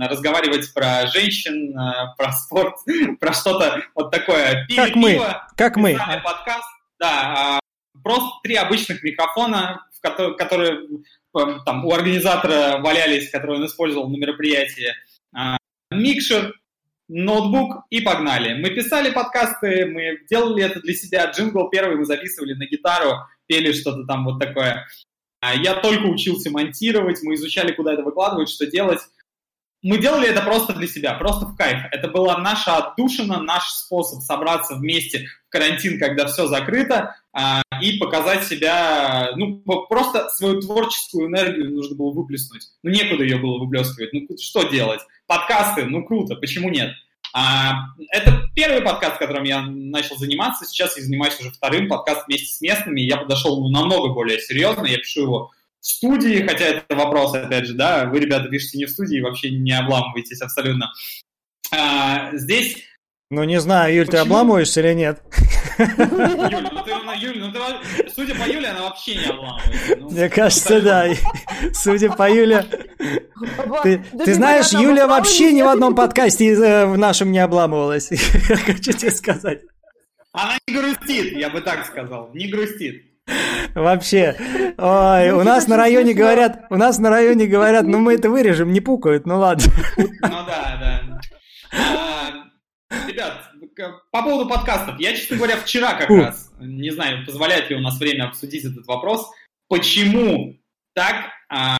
[0.00, 2.74] разговаривать про женщин, э, про спорт,
[3.20, 4.66] про что-то вот такое.
[4.66, 5.12] Пили Как мы.
[5.12, 5.96] пиво, Как мы.
[6.24, 7.60] подкаст, да, а,
[8.02, 10.80] просто три обычных микрофона, которые
[11.38, 14.92] э, там у организатора валялись, которые он использовал на мероприятии,
[15.90, 16.54] микшер,
[17.08, 18.60] ноутбук и погнали.
[18.60, 23.14] Мы писали подкасты, мы делали это для себя, джингл первый мы записывали на гитару,
[23.46, 24.86] пели что-то там вот такое.
[25.40, 29.00] А, Я только учился монтировать, мы изучали, куда это выкладывать, что делать.
[29.82, 31.86] Мы делали это просто для себя, просто в кайф.
[31.92, 38.44] Это была наша отдушина, наш способ собраться вместе карантин, когда все закрыто, а, и показать
[38.44, 42.62] себя, ну, просто свою творческую энергию нужно было выплеснуть.
[42.82, 44.12] Ну, некуда ее было выплескивать.
[44.12, 45.00] Ну, что делать?
[45.26, 46.92] Подкасты, ну, круто, почему нет?
[47.32, 50.64] А, это первый подкаст, которым я начал заниматься.
[50.64, 53.00] Сейчас я занимаюсь уже вторым подкастом вместе с местными.
[53.00, 54.86] Я подошел ну, намного более серьезно.
[54.86, 55.50] Я пишу его
[55.80, 59.50] в студии, хотя это вопрос, опять же, да, вы, ребята, пишете не в студии, вообще
[59.50, 60.92] не обламываетесь абсолютно.
[61.72, 62.78] А, здесь
[63.28, 64.24] Ну, не знаю, Юль, ты Почему?
[64.24, 65.20] обламываешься или нет?
[65.78, 69.96] Юль, ну ты, ну, Юль, ну ты, судя по Юле, она вообще не обламывается.
[69.98, 71.06] Ну, Мне кажется, да.
[71.72, 72.64] Судя по Юле...
[73.82, 78.10] Ты, ты знаешь, Юля вообще ни в одном подкасте э, в нашем не обламывалась.
[78.48, 79.62] Я хочу тебе сказать.
[80.32, 83.02] Она не грустит, я бы так сказал, не грустит.
[83.74, 84.36] Вообще.
[84.76, 88.28] Ой, Ну, у нас на районе говорят, у нас на районе говорят, ну мы это
[88.28, 89.64] вырежем, не пукают, ну ладно.
[89.96, 90.06] Ну
[90.46, 92.15] да, да.
[94.10, 94.98] По поводу подкастов.
[94.98, 98.86] Я, честно говоря, вчера как раз, не знаю, позволяет ли у нас время обсудить этот
[98.86, 99.30] вопрос,
[99.68, 100.58] почему
[100.94, 101.76] так а,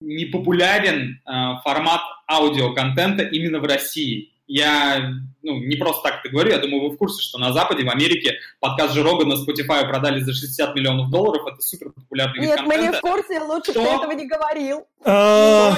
[0.00, 2.00] непопулярен а, формат
[2.30, 5.12] аудиоконтента именно в России я
[5.42, 7.90] ну, не просто так это говорю, я думаю, вы в курсе, что на Западе, в
[7.90, 12.76] Америке подкаст Жи на Spotify продали за 60 миллионов долларов, это супер популярный Нет, мы
[12.76, 13.82] не в курсе, лучше что?
[13.82, 14.86] ты этого не говорил.
[15.04, 15.76] А,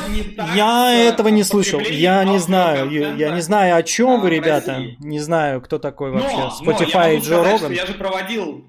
[0.54, 5.20] я этого не слышал, я не знаю, я не знаю, о чем вы, ребята, не
[5.20, 7.72] знаю, кто такой вообще, Spotify и Джо Роган.
[7.72, 8.68] Я же проводил,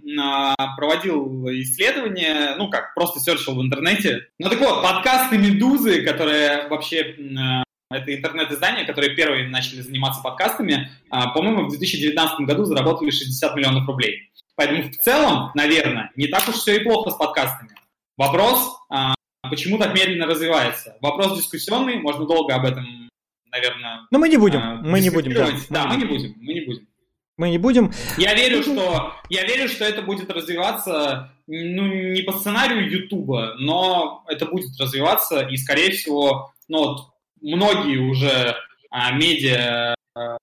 [0.77, 4.27] проводил исследование, ну как, просто серчил в интернете.
[4.39, 11.29] Ну так вот, подкасты «Медузы», которые вообще это интернет-издание, которые первые начали заниматься подкастами, а,
[11.29, 14.31] по-моему, в 2019 году заработали 60 миллионов рублей.
[14.55, 17.71] Поэтому в целом, наверное, не так уж все и плохо с подкастами.
[18.17, 19.13] Вопрос, а,
[19.49, 20.97] почему так медленно развивается?
[21.01, 23.09] Вопрос дискуссионный, можно долго об этом,
[23.51, 24.07] наверное...
[24.09, 25.33] Но мы не будем, а, мы не будем.
[25.33, 26.87] Да, да мы не будем, мы не будем.
[27.37, 27.91] Мы не будем.
[28.17, 34.23] Я верю, что я верю, что это будет развиваться ну, не по сценарию Ютуба, но
[34.27, 37.14] это будет развиваться, и, скорее всего, ну, вот,
[37.53, 38.55] многие уже
[38.89, 40.37] а, медиа, а,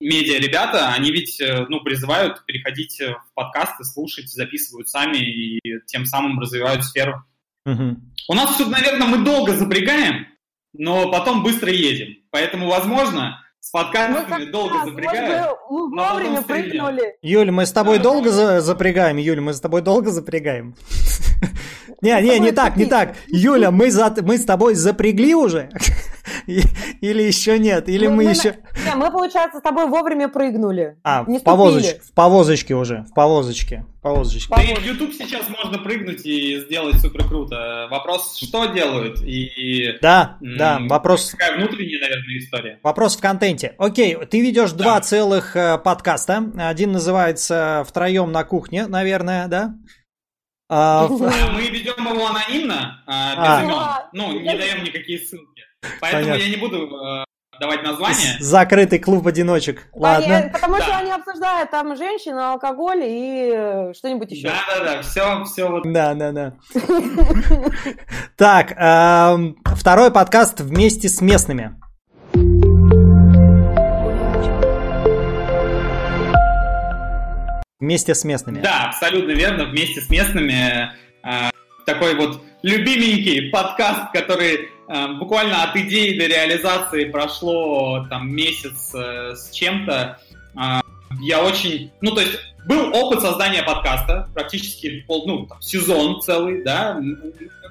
[0.00, 6.06] медиа ребята, они ведь э, ну, призывают переходить в подкасты, слушать, записывают сами и тем
[6.06, 7.24] самым развивают сферу.
[7.66, 7.96] Угу.
[8.28, 10.26] У нас все, наверное, мы долго запрягаем,
[10.72, 12.16] но потом быстро едем.
[12.30, 15.58] Поэтому, возможно, с подкастами ну, долго раз, запрягают.
[15.68, 17.16] Мы вовремя прыгнули.
[17.20, 20.76] Юль, мы с тобой долго за запрягаем, Юль, мы с тобой долго запрягаем.
[22.02, 23.16] Не, не, не так, не так.
[23.26, 25.70] Юля, мы, за, мы с тобой запрягли уже?
[27.00, 27.88] Или еще нет?
[27.88, 28.56] Или мы, еще...
[28.84, 30.96] Не, мы, получается, с тобой вовремя прыгнули.
[31.02, 31.96] А, в, повозоч...
[32.02, 33.84] в повозочке уже, в повозочке.
[34.02, 34.54] Повозочке.
[34.54, 37.88] Да и в YouTube сейчас можно прыгнуть и сделать супер круто.
[37.90, 39.20] Вопрос, что делают?
[39.22, 41.32] И, да, да, вопрос...
[41.32, 42.78] Какая внутренняя, наверное, история.
[42.84, 43.74] Вопрос в контенте.
[43.78, 44.84] Окей, ты ведешь да.
[44.84, 46.44] два целых э, подкаста.
[46.56, 49.74] Один называется «Втроем на кухне», наверное, да?
[50.68, 53.62] А, мы ведем его анонимно, а, без а.
[53.62, 54.10] имен.
[54.12, 55.55] Ну, не даем никакие ссылки.
[56.00, 56.42] Поэтому Понятно.
[56.42, 57.24] я не буду э,
[57.60, 58.36] давать название.
[58.40, 59.88] Закрытый клуб одиночек.
[59.94, 60.50] Ладно.
[60.52, 64.48] Потому что они обсуждают там женщин, алкоголь и что-нибудь еще.
[64.48, 65.82] Да, да, да, все, все вот.
[65.84, 66.52] Да, да, да.
[68.36, 71.76] Так, эм, второй подкаст вместе с местными.
[77.78, 78.60] Вместе с местными.
[78.60, 80.90] Да, абсолютно верно, вместе с местными.
[81.22, 81.50] Э,
[81.86, 84.70] такой вот любименький подкаст, который
[85.18, 90.18] буквально от идеи до реализации прошло там месяц э, с чем-то.
[90.56, 90.80] Э,
[91.20, 96.62] я очень, ну то есть был опыт создания подкаста, практически пол, ну, там, сезон целый,
[96.64, 97.00] да.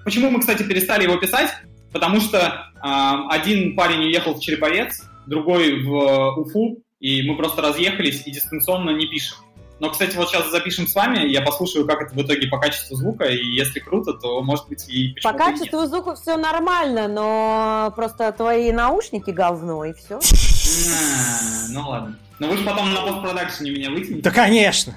[0.03, 1.49] Почему мы, кстати, перестали его писать?
[1.91, 8.23] Потому что э, один парень уехал в Череповец, другой в Уфу, и мы просто разъехались
[8.25, 9.37] и дистанционно не пишем.
[9.79, 12.95] Но, кстати, вот сейчас запишем с вами, я послушаю, как это в итоге по качеству
[12.95, 17.91] звука, и если круто, то, может быть, и По качеству и звука все нормально, но
[17.95, 20.15] просто твои наушники говно, и все.
[20.15, 22.17] А, ну ладно.
[22.37, 24.21] Но вы же потом на постпродакшене меня вытянете.
[24.21, 24.93] Да, конечно.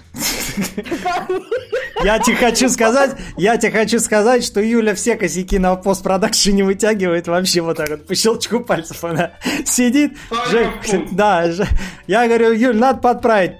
[2.03, 7.29] Я тебе хочу сказать, я тебе хочу сказать, что Юля все косяки на постпродакшене вытягивает
[7.29, 9.33] вообще вот так вот, по щелчку пальцев она
[9.65, 10.17] сидит.
[11.13, 11.45] Да,
[12.09, 13.53] я говорю, Юль, надо подправить.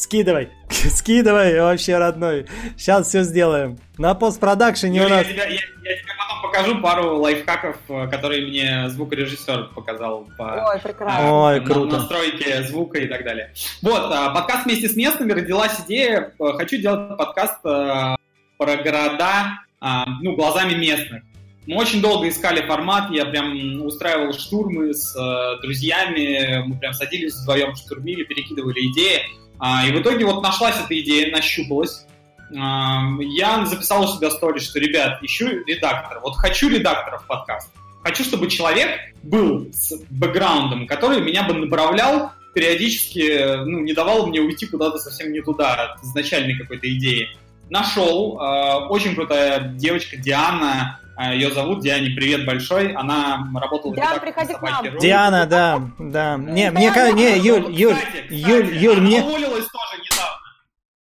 [0.00, 2.46] Скидывай, скидывай, вообще родной.
[2.78, 3.78] Сейчас все сделаем.
[3.98, 5.26] На постпродакшене у нас...
[5.26, 10.70] Я, я, я, я тебе потом покажу пару лайфхаков, э, которые мне звукорежиссер показал по
[10.72, 11.42] Ой, прекрасно.
[11.44, 11.98] Ой, круто.
[11.98, 13.52] настройке звука и так далее.
[13.82, 18.16] Вот, а, подкаст вместе с местными родилась идея, э, хочу делать подкаст э,
[18.56, 21.24] про города, а, ну, глазами местных.
[21.66, 25.14] Мы очень долго искали формат, я прям устраивал штурмы с
[25.60, 29.20] друзьями, мы прям садились вдвоем, штурмили, перекидывали идеи.
[29.60, 32.06] А, и в итоге вот нашлась эта идея, нащупалась.
[32.58, 36.20] А, я записал у себя сторис, что, ребят, ищу редактора.
[36.20, 37.70] Вот хочу редактора в подкаст.
[38.02, 44.40] Хочу, чтобы человек был с бэкграундом, который меня бы направлял периодически, ну, не давал мне
[44.40, 47.28] уйти куда-то совсем не туда от изначальной какой-то идеи.
[47.68, 52.92] Нашел, э, очень крутая девочка Диана, а, Ее зовут Диане, привет большой.
[52.94, 54.98] Она работала Диана, приходи к нам.
[54.98, 56.36] Диана, да, да.
[56.38, 57.96] Не, мне кажется, не, Юль, Юль,
[58.30, 59.22] Юль, Юль, мне...
[59.22, 60.40] уволилась тоже недавно.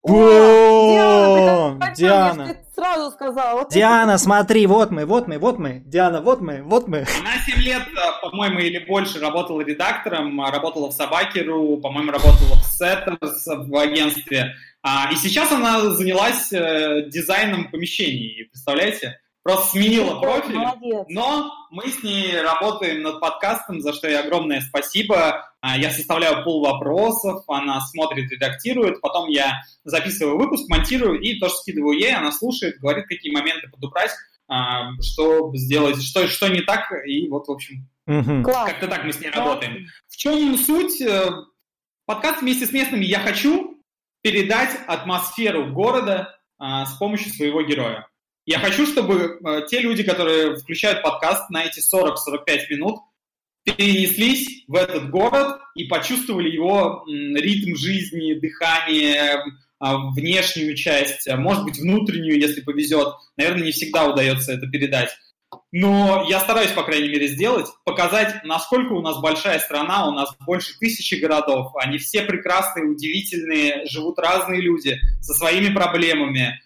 [0.05, 3.65] О, Диана, сразу сказала.
[3.69, 5.81] Диана, смотри, вот мы, вот мы, вот мы.
[5.85, 7.05] Диана, вот мы, вот мы.
[7.19, 12.55] Она 7 лет, э, по-моему, или больше работала редактором, а, работала в Собака.ру, по-моему, работала
[12.55, 14.55] в Setters в агентстве.
[14.81, 19.19] А, и сейчас она занялась э, дизайном помещений, представляете?
[19.43, 20.55] Просто сменила профиль.
[20.55, 21.05] Молодец.
[21.09, 25.53] Но мы с ней работаем над подкастом, за что ей огромное спасибо.
[25.61, 31.53] А, я составляю пол вопросов, она смотрит, редактирует, потом я записываю выпуск, монтирую и тоже
[31.55, 34.11] скидываю ей, она слушает, говорит, какие моменты подубрать,
[34.47, 38.43] а, что сделать, что, что не так, и вот, в общем, угу.
[38.43, 39.87] как-то так мы с ней работаем.
[40.09, 41.01] В чем суть?
[41.01, 41.29] Э,
[42.05, 43.81] подкаст вместе с местными «Я хочу»
[44.21, 48.07] передать атмосферу города а, с помощью своего героя.
[48.45, 52.99] Я хочу, чтобы а, те люди, которые включают подкаст на эти 40-45 минут,
[53.63, 59.43] перенеслись в этот город и почувствовали его ритм жизни, дыхание,
[59.79, 63.15] а, внешнюю часть, а, может быть, внутреннюю, если повезет.
[63.37, 65.09] Наверное, не всегда удается это передать.
[65.71, 70.35] Но я стараюсь, по крайней мере, сделать, показать, насколько у нас большая страна, у нас
[70.45, 76.59] больше тысячи городов, они все прекрасные, удивительные, живут разные люди со своими проблемами.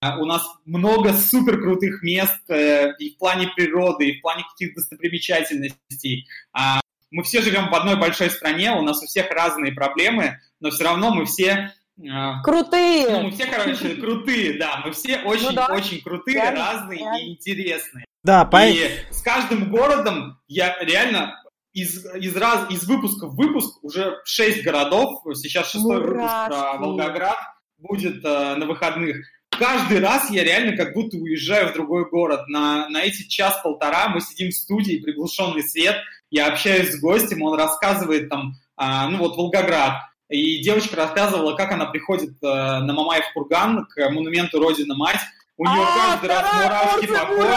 [0.00, 4.44] А, у нас много супер крутых мест э, и в плане природы, и в плане
[4.50, 6.28] каких-то достопримечательностей.
[6.52, 6.80] А,
[7.10, 10.84] мы все живем в одной большой стране, у нас у всех разные проблемы, но все
[10.84, 11.72] равно мы все
[12.08, 13.08] а, крутые.
[13.10, 14.82] Ну, мы все, короче, крутые, да.
[14.84, 15.66] Мы все очень-очень ну, да.
[15.72, 17.16] очень крутые, реально, разные реально.
[17.16, 18.04] и интересные.
[18.22, 18.64] Да, по...
[18.66, 21.42] И с каждым городом я реально
[21.72, 26.18] из, из, раз, из выпуска в выпуск уже шесть городов, сейчас шестой Мурашки.
[26.18, 27.38] выпуск про Волгоград
[27.78, 29.16] будет э, на выходных.
[29.50, 32.46] Каждый раз я реально как будто уезжаю в другой город.
[32.48, 35.96] На, на эти час-полтора мы сидим в студии, приглушенный свет,
[36.30, 41.72] я общаюсь с гостем, он рассказывает там, э, ну вот Волгоград, и девочка рассказывала, как
[41.72, 45.20] она приходит э, на Мамаев курган к монументу Родина-Мать,
[45.56, 47.48] у нее а, каждый раз мурашки по коже.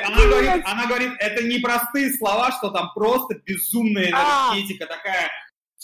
[0.06, 4.54] Она говорит, она говорит, это не простые слова, что там просто безумная а.
[4.54, 5.30] энергетика, такая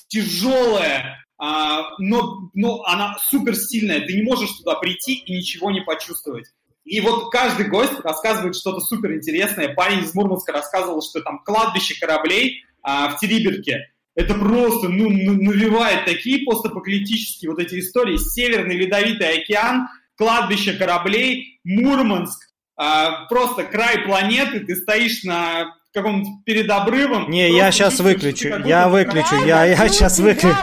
[0.09, 4.01] тяжелая, а, но, но она супер сильная.
[4.01, 6.47] Ты не можешь туда прийти и ничего не почувствовать.
[6.85, 9.75] И вот каждый гость рассказывает что-то супер интересное.
[9.75, 13.91] Парень из Мурманска рассказывал, что там кладбище кораблей а, в Териберке.
[14.15, 18.17] Это просто ну, навевает такие постапокалиптические вот эти истории.
[18.17, 26.71] Северный Ледовитый океан, кладбище кораблей, Мурманск, а, просто край планеты, ты стоишь на каком-то перед
[26.71, 27.31] обрывом.
[27.31, 30.55] Не, я сейчас выключу, я выключу, я, я сейчас выключу.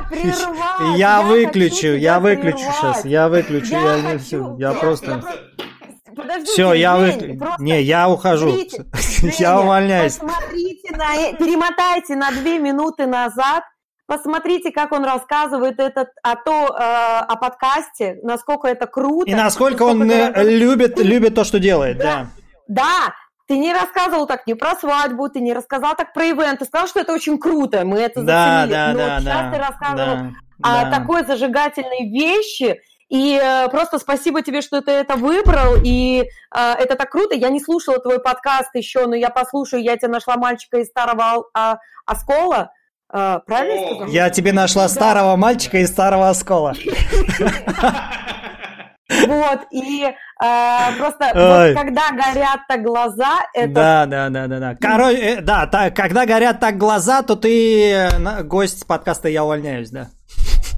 [0.95, 5.23] Я выключу, я выключу сейчас, я выключу, я не все, я просто...
[6.45, 7.39] Все, я вы...
[7.57, 8.55] Не, я ухожу.
[9.39, 10.17] я увольняюсь.
[10.17, 11.15] Посмотрите на...
[11.15, 13.63] Э, перемотайте на две минуты назад
[14.05, 19.31] Посмотрите, как он рассказывает этот, о, то, э, о подкасте, насколько это круто.
[19.31, 20.43] И насколько, он это...
[20.43, 22.27] любит, любит то, что делает, да.
[22.67, 23.13] Да, да.
[23.45, 26.87] Ты не рассказывал так не про свадьбу, ты не рассказал так про ивент, ты сказал,
[26.87, 28.73] что это очень круто, мы это да, заценили.
[28.73, 30.15] Да, Но да, сейчас да, ты рассказывал
[30.59, 30.91] да, о да.
[30.91, 36.95] такой зажигательной вещи, и э, просто спасибо тебе, что ты это выбрал, и э, это
[36.95, 37.35] так круто.
[37.35, 39.83] Я не слушала твой подкаст еще, но я послушаю.
[39.83, 42.71] Я тебе нашла мальчика из старого а, Оскола.
[43.15, 44.07] А, правильно я сказала?
[44.09, 46.73] Я тебе нашла старого мальчика из старого оскола.
[49.09, 50.13] Вот, и э,
[50.97, 53.73] просто вот, когда горят-то глаза, это...
[53.73, 54.75] Да, да, да, да, да.
[54.79, 59.89] Короче, э, да, так, когда горят так глаза, то ты э, гость подкаста «Я увольняюсь»,
[59.89, 60.09] да.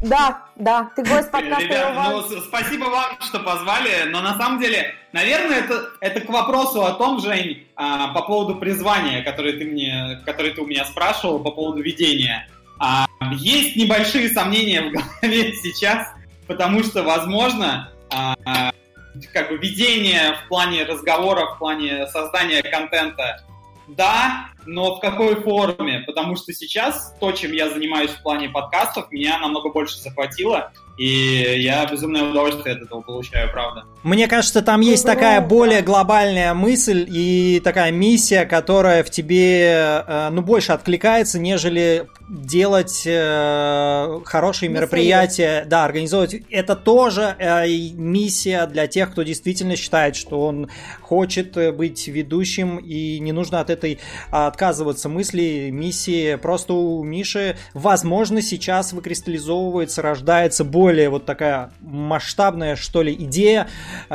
[0.02, 1.64] Да, да, ты гость подкаста.
[1.64, 6.84] Ребят, ну, спасибо вам, что позвали, но на самом деле, наверное, это, это к вопросу
[6.84, 11.40] о том, Жень, а, по поводу призвания, который ты, мне, который ты у меня спрашивал,
[11.40, 12.48] по поводу ведения.
[12.80, 16.08] А, есть небольшие сомнения в голове сейчас,
[16.48, 23.44] потому что, возможно, как бы ведение в плане разговора, в плане создания контента
[23.88, 26.04] да, но в какой форме?
[26.08, 31.56] Потому что сейчас то, чем я занимаюсь в плане подкастов, меня намного больше захватило, и
[31.60, 33.84] я безумное удовольствие от этого получаю, правда.
[34.04, 40.30] Мне кажется, там есть такая более глобальная мысль и такая миссия, которая в тебе, э,
[40.32, 46.44] ну, больше откликается, нежели делать э, хорошие мероприятия, да, организовывать.
[46.50, 50.70] Это тоже э, миссия для тех, кто действительно считает, что он
[51.02, 54.00] хочет быть ведущим, и не нужно от этой
[54.32, 56.36] отказываться мысли, миссии.
[56.36, 63.68] Просто у Миши, возможно, сейчас выкристаллизовывается, рождается более более вот такая масштабная, что ли, идея
[64.08, 64.14] э,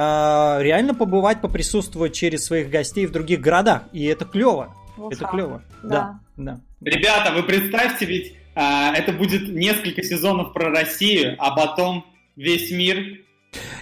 [0.60, 3.82] реально побывать, поприсутствовать через своих гостей в других городах.
[3.92, 4.72] И это клево.
[4.96, 5.62] Ну, это клево.
[5.82, 6.20] Да.
[6.36, 6.60] да.
[6.80, 8.60] Ребята, вы представьте, ведь э,
[8.94, 12.06] это будет несколько сезонов про Россию, а потом
[12.36, 13.18] весь мир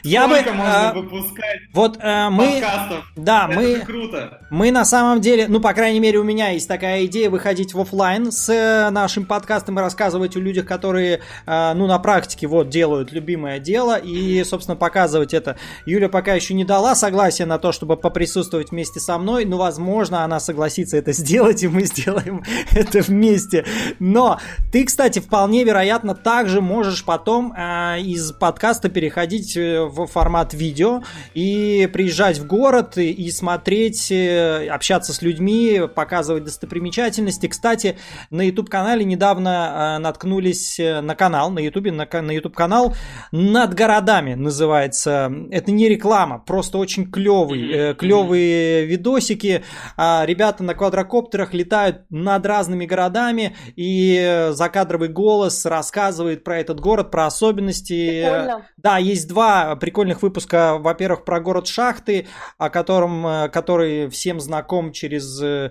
[0.02, 0.36] Я бы...
[0.36, 2.60] Можно а, выпускать Вот а, мы...
[2.60, 3.04] подкастов?
[3.16, 3.80] Да, Это мы...
[3.80, 4.40] круто.
[4.50, 7.80] Мы на самом деле, ну, по крайней мере, у меня есть такая идея выходить в
[7.80, 12.70] офлайн с э, нашим подкастом и рассказывать о людях, которые, э, ну, на практике вот
[12.70, 15.56] делают любимое дело и, собственно, показывать это.
[15.84, 20.24] Юля пока еще не дала согласия на то, чтобы поприсутствовать вместе со мной, но, возможно,
[20.24, 23.66] она согласится это сделать, и мы сделаем это вместе.
[23.98, 24.38] Но
[24.72, 31.02] ты, кстати, вполне вероятно также можешь потом э, из подкаста переходить в формат видео
[31.34, 37.46] и приезжать в город и, и смотреть э, общаться с людьми, показывать достопримечательности.
[37.46, 37.98] Кстати,
[38.30, 42.94] на YouTube-канале недавно э, наткнулись э, на канал, на YouTube, на, на YouTube-канал
[43.32, 45.32] «Над городами» называется.
[45.50, 49.64] Это не реклама, просто очень клевый, э, клевые видосики.
[49.96, 57.10] А ребята на квадрокоптерах летают над разными городами, и закадровый голос рассказывает про этот город,
[57.10, 58.22] про особенности.
[58.22, 58.66] Прикольно.
[58.76, 59.47] Да, есть два
[59.80, 60.78] прикольных выпуска.
[60.78, 62.26] Во-первых, про город Шахты,
[62.56, 65.70] о котором, который всем знаком через э,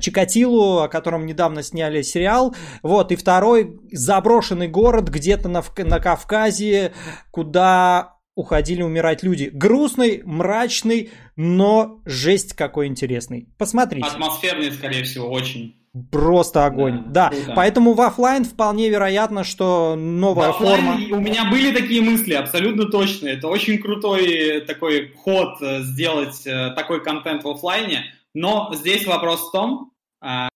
[0.00, 2.54] Чикатилу, о котором недавно сняли сериал.
[2.82, 6.92] Вот, и второй заброшенный город где-то на, на Кавказе,
[7.30, 9.50] куда уходили умирать люди.
[9.52, 13.48] Грустный, мрачный, но жесть какой интересный.
[13.58, 14.06] Посмотрите.
[14.06, 15.79] Атмосферный, скорее всего, очень.
[16.12, 17.02] Просто огонь.
[17.08, 17.52] Да, круто.
[17.56, 20.94] поэтому в офлайн вполне вероятно, что новая В форма.
[20.94, 23.26] У меня были такие мысли, абсолютно точно.
[23.26, 28.04] Это очень крутой такой ход э, сделать э, такой контент в оффлайне.
[28.34, 30.48] Но здесь вопрос в том, а,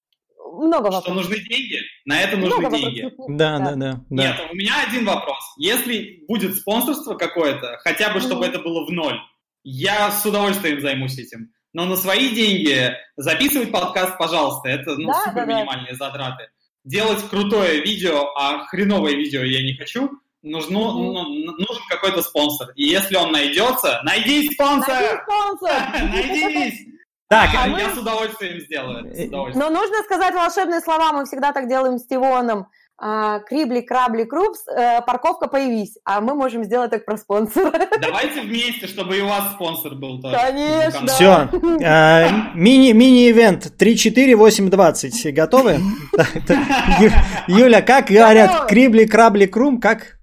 [0.53, 1.15] Много что вопросов.
[1.17, 1.79] нужны деньги.
[2.05, 3.03] На это нужны Много деньги.
[3.03, 3.37] вопросов.
[3.37, 4.01] Да, да, да.
[4.09, 4.23] да.
[4.23, 5.39] Нет, у меня один вопрос.
[5.59, 8.51] Если будет спонсорство какое-то, хотя бы чтобы Мгм.
[8.51, 9.19] это было в ноль,
[9.65, 11.51] я с удовольствием займусь этим.
[11.75, 15.55] Но на свои деньги записывать подкаст, пожалуйста, это ну, Да, супер да, да.
[15.59, 16.49] минимальные затраты.
[16.85, 20.11] Делать крутое видео, а хреновое видео я не хочу.
[20.43, 21.13] Нужно, Мгм.
[21.15, 22.69] ну, нужен какой-то спонсор.
[22.77, 24.95] И если он найдется, найди спонсор!
[24.95, 25.83] Найди спонсор!
[26.13, 26.87] Найдись!
[27.29, 28.99] Так, А, а мы- я с удовольствием сделаю.
[29.15, 29.59] с удовольствием.
[29.59, 32.67] Но нужно сказать волшебные слова, мы всегда так делаем с Тивоном.
[32.97, 35.99] А, Крибли, крабли, крупс, э, парковка появись.
[36.05, 37.73] А мы можем сделать так про спонсора.
[38.01, 40.37] Давайте вместе, чтобы и у вас спонсор был тоже.
[40.37, 41.07] Конечно.
[41.09, 41.49] Все.
[42.55, 45.33] Мини, мини-ивент 3-4-8-20.
[45.33, 45.81] Готовы?
[47.49, 48.67] Юля, как говорят?
[48.69, 49.81] Крибли, крабли, крум?
[49.81, 50.19] Как?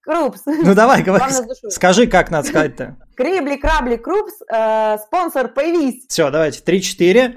[0.00, 0.40] Крупс.
[0.46, 1.24] Ну давай, говори.
[1.68, 2.96] Скажи, как надо сказать-то.
[3.16, 6.06] Крибли, крабли, крупс, э, спонсор появись.
[6.08, 6.60] Все, давайте.
[6.60, 7.34] 3-4.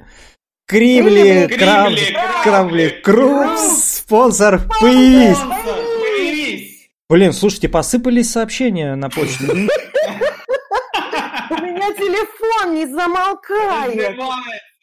[0.70, 1.48] Крабли,
[2.44, 3.58] крабли, крум, крум.
[3.58, 5.40] спонсор, появись.
[7.10, 9.46] Блин, слушайте, посыпались сообщения на почту.
[9.52, 9.56] У
[11.56, 14.16] меня телефон не замолкает.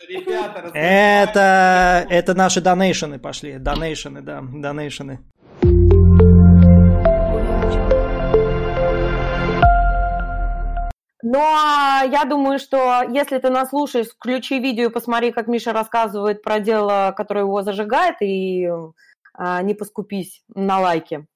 [0.08, 0.70] Ребята.
[0.74, 3.58] Это, это наши донейшены пошли.
[3.58, 5.20] Донейшены, да, донейшены.
[11.28, 11.40] Но
[12.08, 16.60] я думаю, что если ты нас слушаешь, включи видео и посмотри, как Миша рассказывает про
[16.60, 18.68] дело, которое его зажигает, и
[19.34, 21.26] а, не поскупись на лайки.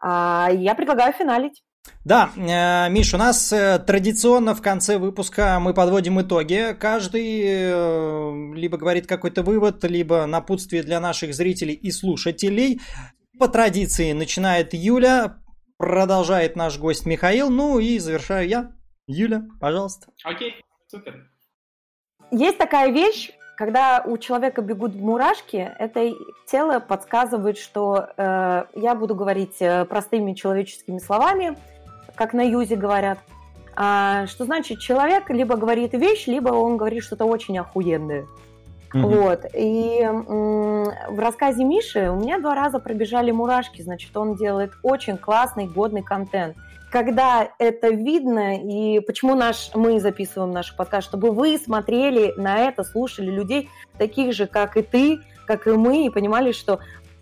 [0.00, 1.62] А, я предлагаю финалить.
[2.02, 6.74] Да, э, Миш, у нас э, традиционно в конце выпуска мы подводим итоги.
[6.80, 12.80] Каждый э, либо говорит какой-то вывод, либо напутствие для наших зрителей и слушателей.
[13.38, 15.36] По традиции начинает Юля,
[15.76, 18.75] продолжает наш гость Михаил, ну и завершаю я.
[19.06, 20.08] Юля, пожалуйста.
[20.24, 21.30] Окей, супер.
[22.30, 26.12] Есть такая вещь, когда у человека бегут мурашки, это
[26.46, 31.56] тело подсказывает, что э, я буду говорить э, простыми человеческими словами,
[32.16, 33.18] как на юзе говорят.
[33.78, 38.26] А, что значит человек либо говорит вещь, либо он говорит что-то очень охуенное.
[38.92, 39.08] Мгм.
[39.08, 39.44] Вот.
[39.54, 43.82] И м, в рассказе Миши у меня два раза пробежали мурашки.
[43.82, 46.56] Значит, он делает очень классный, годный контент.
[46.90, 52.84] Когда это видно, и почему наш, мы записываем наш подкаст, чтобы вы смотрели на это,
[52.84, 53.68] слушали людей,
[53.98, 56.78] таких же, как и ты, как и мы, и понимали, что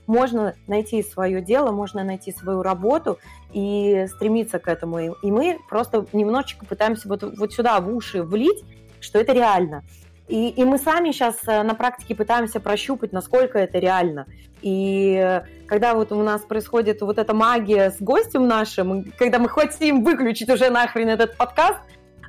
[0.06, 3.18] можно найти свое дело, можно найти свою работу
[3.52, 5.14] и стремиться к этому.
[5.14, 8.64] И мы просто немножечко пытаемся вот, вот сюда в уши влить,
[9.00, 9.82] что это реально.
[10.28, 14.26] И, и мы сами сейчас на практике пытаемся прощупать, насколько это реально.
[14.62, 19.50] И э, когда вот у нас происходит вот эта магия с гостем нашим, когда мы
[19.50, 21.80] хотим выключить уже нахрен этот подкаст,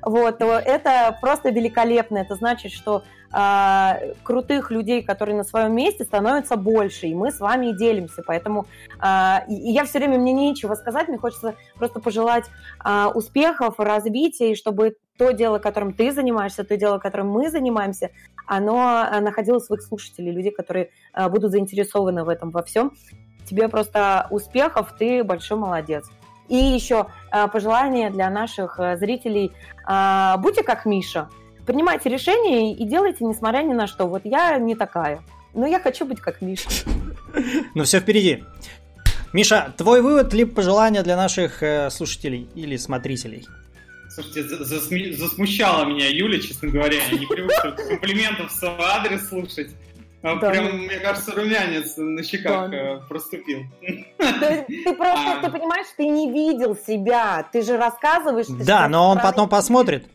[0.05, 2.19] вот, то это просто великолепно.
[2.19, 7.39] Это значит, что а, крутых людей, которые на своем месте, становится больше, и мы с
[7.39, 8.23] вами и делимся.
[8.25, 8.65] Поэтому
[8.99, 12.45] а, и, я все время, мне нечего сказать, мне хочется просто пожелать
[12.79, 18.11] а, успехов, развития, и чтобы то дело, которым ты занимаешься, то дело, которым мы занимаемся,
[18.45, 22.93] оно находило своих слушателей, людей, которые а, будут заинтересованы в этом во всем.
[23.45, 26.09] Тебе просто успехов, ты большой молодец.
[26.47, 29.51] И еще э, пожелание для наших э, зрителей.
[29.87, 31.29] Э, будьте как Миша.
[31.65, 34.05] Принимайте решения и делайте, несмотря ни на что.
[34.07, 35.21] Вот я не такая.
[35.53, 36.69] Но я хочу быть как Миша.
[37.73, 38.43] Ну все впереди.
[39.33, 43.45] Миша, твой вывод либо пожелание для наших э, слушателей или смотрителей?
[44.09, 44.43] Слушайте,
[45.17, 46.95] засмущала меня Юля, честно говоря.
[47.11, 49.71] Я не привык комплиментов в свой адрес слушать.
[50.25, 50.49] А да.
[50.49, 52.77] Прям, мне кажется, румянец на щеках да.
[52.77, 53.59] Э, проступил.
[53.79, 55.41] Ты, ты просто, а...
[55.43, 57.47] ты понимаешь, ты не видел себя.
[57.51, 58.47] Ты же рассказываешь.
[58.47, 60.07] Ты да, но он потом посмотрит.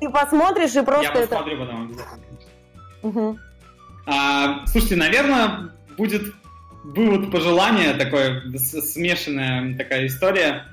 [0.00, 1.34] Ты посмотришь и просто Я это...
[1.34, 2.26] посмотрю потом обязательно.
[3.02, 3.38] Угу.
[4.06, 6.32] А, слушайте, наверное, будет
[6.84, 10.64] вывод пожелания, такое смешанная такая история.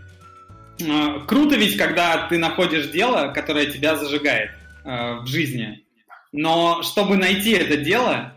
[0.87, 4.51] А, круто ведь, когда ты находишь дело, которое тебя зажигает
[4.85, 5.83] а, в жизни.
[6.31, 8.33] Но чтобы найти это дело,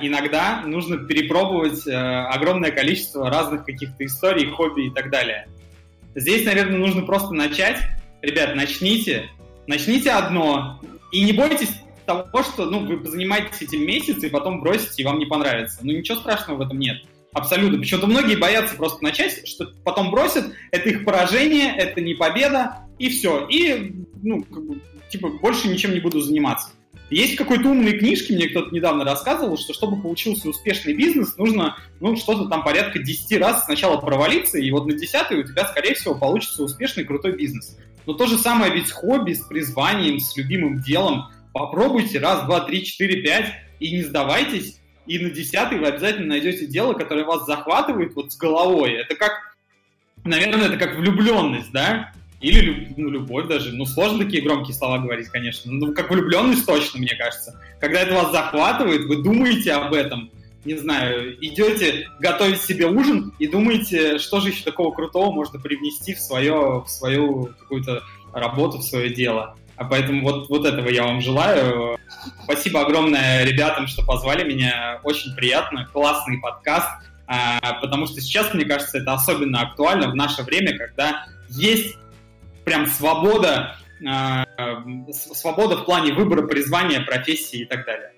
[0.00, 5.48] иногда нужно перепробовать огромное количество разных каких-то историй, хобби и так далее.
[6.14, 7.78] Здесь, наверное, нужно просто начать.
[8.20, 9.28] Ребят, начните.
[9.66, 10.80] Начните одно.
[11.10, 11.70] И не бойтесь
[12.06, 15.78] того, что ну, вы занимаетесь этим месяц и потом бросите, и вам не понравится.
[15.82, 16.98] Ну, ничего страшного в этом нет.
[17.32, 17.78] Абсолютно.
[17.78, 23.08] Почему-то многие боятся просто начать, что потом бросят, это их поражение, это не победа, и
[23.08, 23.46] все.
[23.48, 24.80] И, ну, как бы,
[25.10, 26.70] типа, больше ничем не буду заниматься.
[27.10, 32.16] Есть какой-то умной книжке, мне кто-то недавно рассказывал, что чтобы получился успешный бизнес, нужно, ну,
[32.16, 36.14] что-то там порядка 10 раз сначала провалиться, и вот на 10 у тебя, скорее всего,
[36.14, 37.76] получится успешный крутой бизнес.
[38.06, 41.28] Но то же самое ведь с хобби, с призванием, с любимым делом.
[41.52, 44.80] Попробуйте раз, два, три, четыре, пять и не сдавайтесь.
[45.06, 48.92] И на десятый вы обязательно найдете дело, которое вас захватывает вот с головой.
[48.92, 49.32] Это как,
[50.24, 52.12] наверное, это как влюбленность, да?
[52.42, 53.72] Или ну, любовь даже.
[53.72, 55.70] Ну, сложно такие громкие слова говорить, конечно.
[55.72, 57.58] Ну, как влюбленность точно, мне кажется.
[57.80, 60.30] Когда это вас захватывает, вы думаете об этом,
[60.64, 66.14] не знаю, идете готовить себе ужин и думаете, что же еще такого крутого можно привнести
[66.14, 69.56] в, свое, в свою какую-то работу, в свое дело.
[69.76, 71.96] А поэтому вот, вот этого я вам желаю.
[72.42, 75.00] Спасибо огромное ребятам, что позвали меня.
[75.04, 75.88] Очень приятно.
[75.92, 76.88] Классный подкаст.
[77.26, 81.96] А, потому что сейчас, мне кажется, это особенно актуально в наше время, когда есть
[82.64, 84.44] прям свобода, а,
[85.12, 88.12] свобода в плане выбора призвания, профессии и так далее.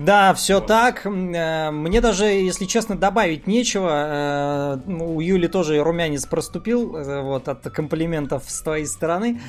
[0.00, 1.04] Да, все так.
[1.04, 4.78] Э, мне даже, если честно, добавить нечего.
[4.86, 9.42] Э, у Юли тоже румянец проступил э, вот, от комплиментов с твоей стороны.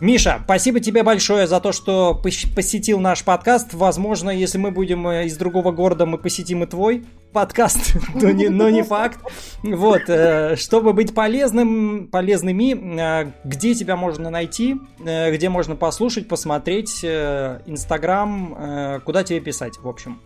[0.00, 3.74] Миша, спасибо тебе большое за то, что посетил наш подкаст.
[3.74, 8.48] Возможно, если мы будем э, из другого города, мы посетим и твой подкаст, но, не,
[8.48, 9.18] но не факт.
[9.64, 17.04] Вот, э, чтобы быть полезным, полезными, э, где тебя можно найти, где можно послушать, посмотреть,
[17.04, 20.20] Инстаграм, куда тебе писать, в общем.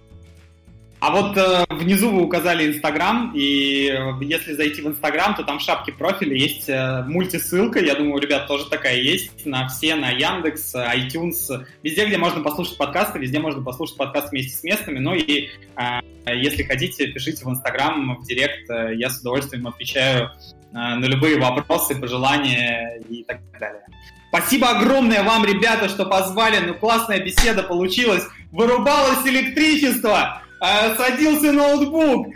[1.03, 5.59] А вот э, внизу вы указали Инстаграм, и э, если зайти в Инстаграм, то там
[5.59, 9.97] в шапке профиля есть э, мультисылка, я думаю, у ребят тоже такая есть, на все,
[9.97, 15.01] на Яндекс, iTunes, везде, где можно послушать подкасты, везде можно послушать подкаст вместе с местными,
[15.01, 20.31] ну и э, если хотите, пишите в Инстаграм, в Директ, э, я с удовольствием отвечаю
[20.31, 20.31] э,
[20.71, 23.83] на любые вопросы, пожелания и так далее.
[24.29, 28.23] Спасибо огромное вам, ребята, что позвали, ну классная беседа получилась,
[28.53, 32.29] вырубалось электричество, а, садился ноутбук.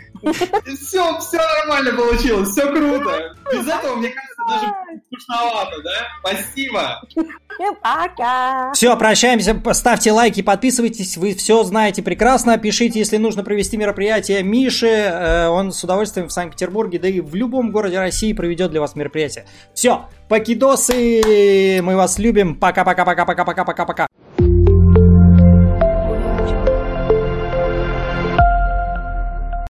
[0.65, 3.35] Все, все нормально получилось, все круто.
[3.53, 5.91] Без этого, мне кажется, даже скучновато, да?
[6.19, 7.01] Спасибо.
[7.81, 8.73] Пока.
[8.73, 9.57] Все, прощаемся.
[9.73, 11.15] Ставьте лайки, подписывайтесь.
[11.15, 12.57] Вы все знаете прекрасно.
[12.57, 14.87] Пишите, если нужно провести мероприятие Миши.
[14.87, 18.95] Э, он с удовольствием в Санкт-Петербурге, да и в любом городе России проведет для вас
[18.95, 19.45] мероприятие.
[19.73, 21.79] Все, покидосы.
[21.81, 22.55] Мы вас любим.
[22.55, 24.07] Пока-пока-пока-пока-пока-пока-пока.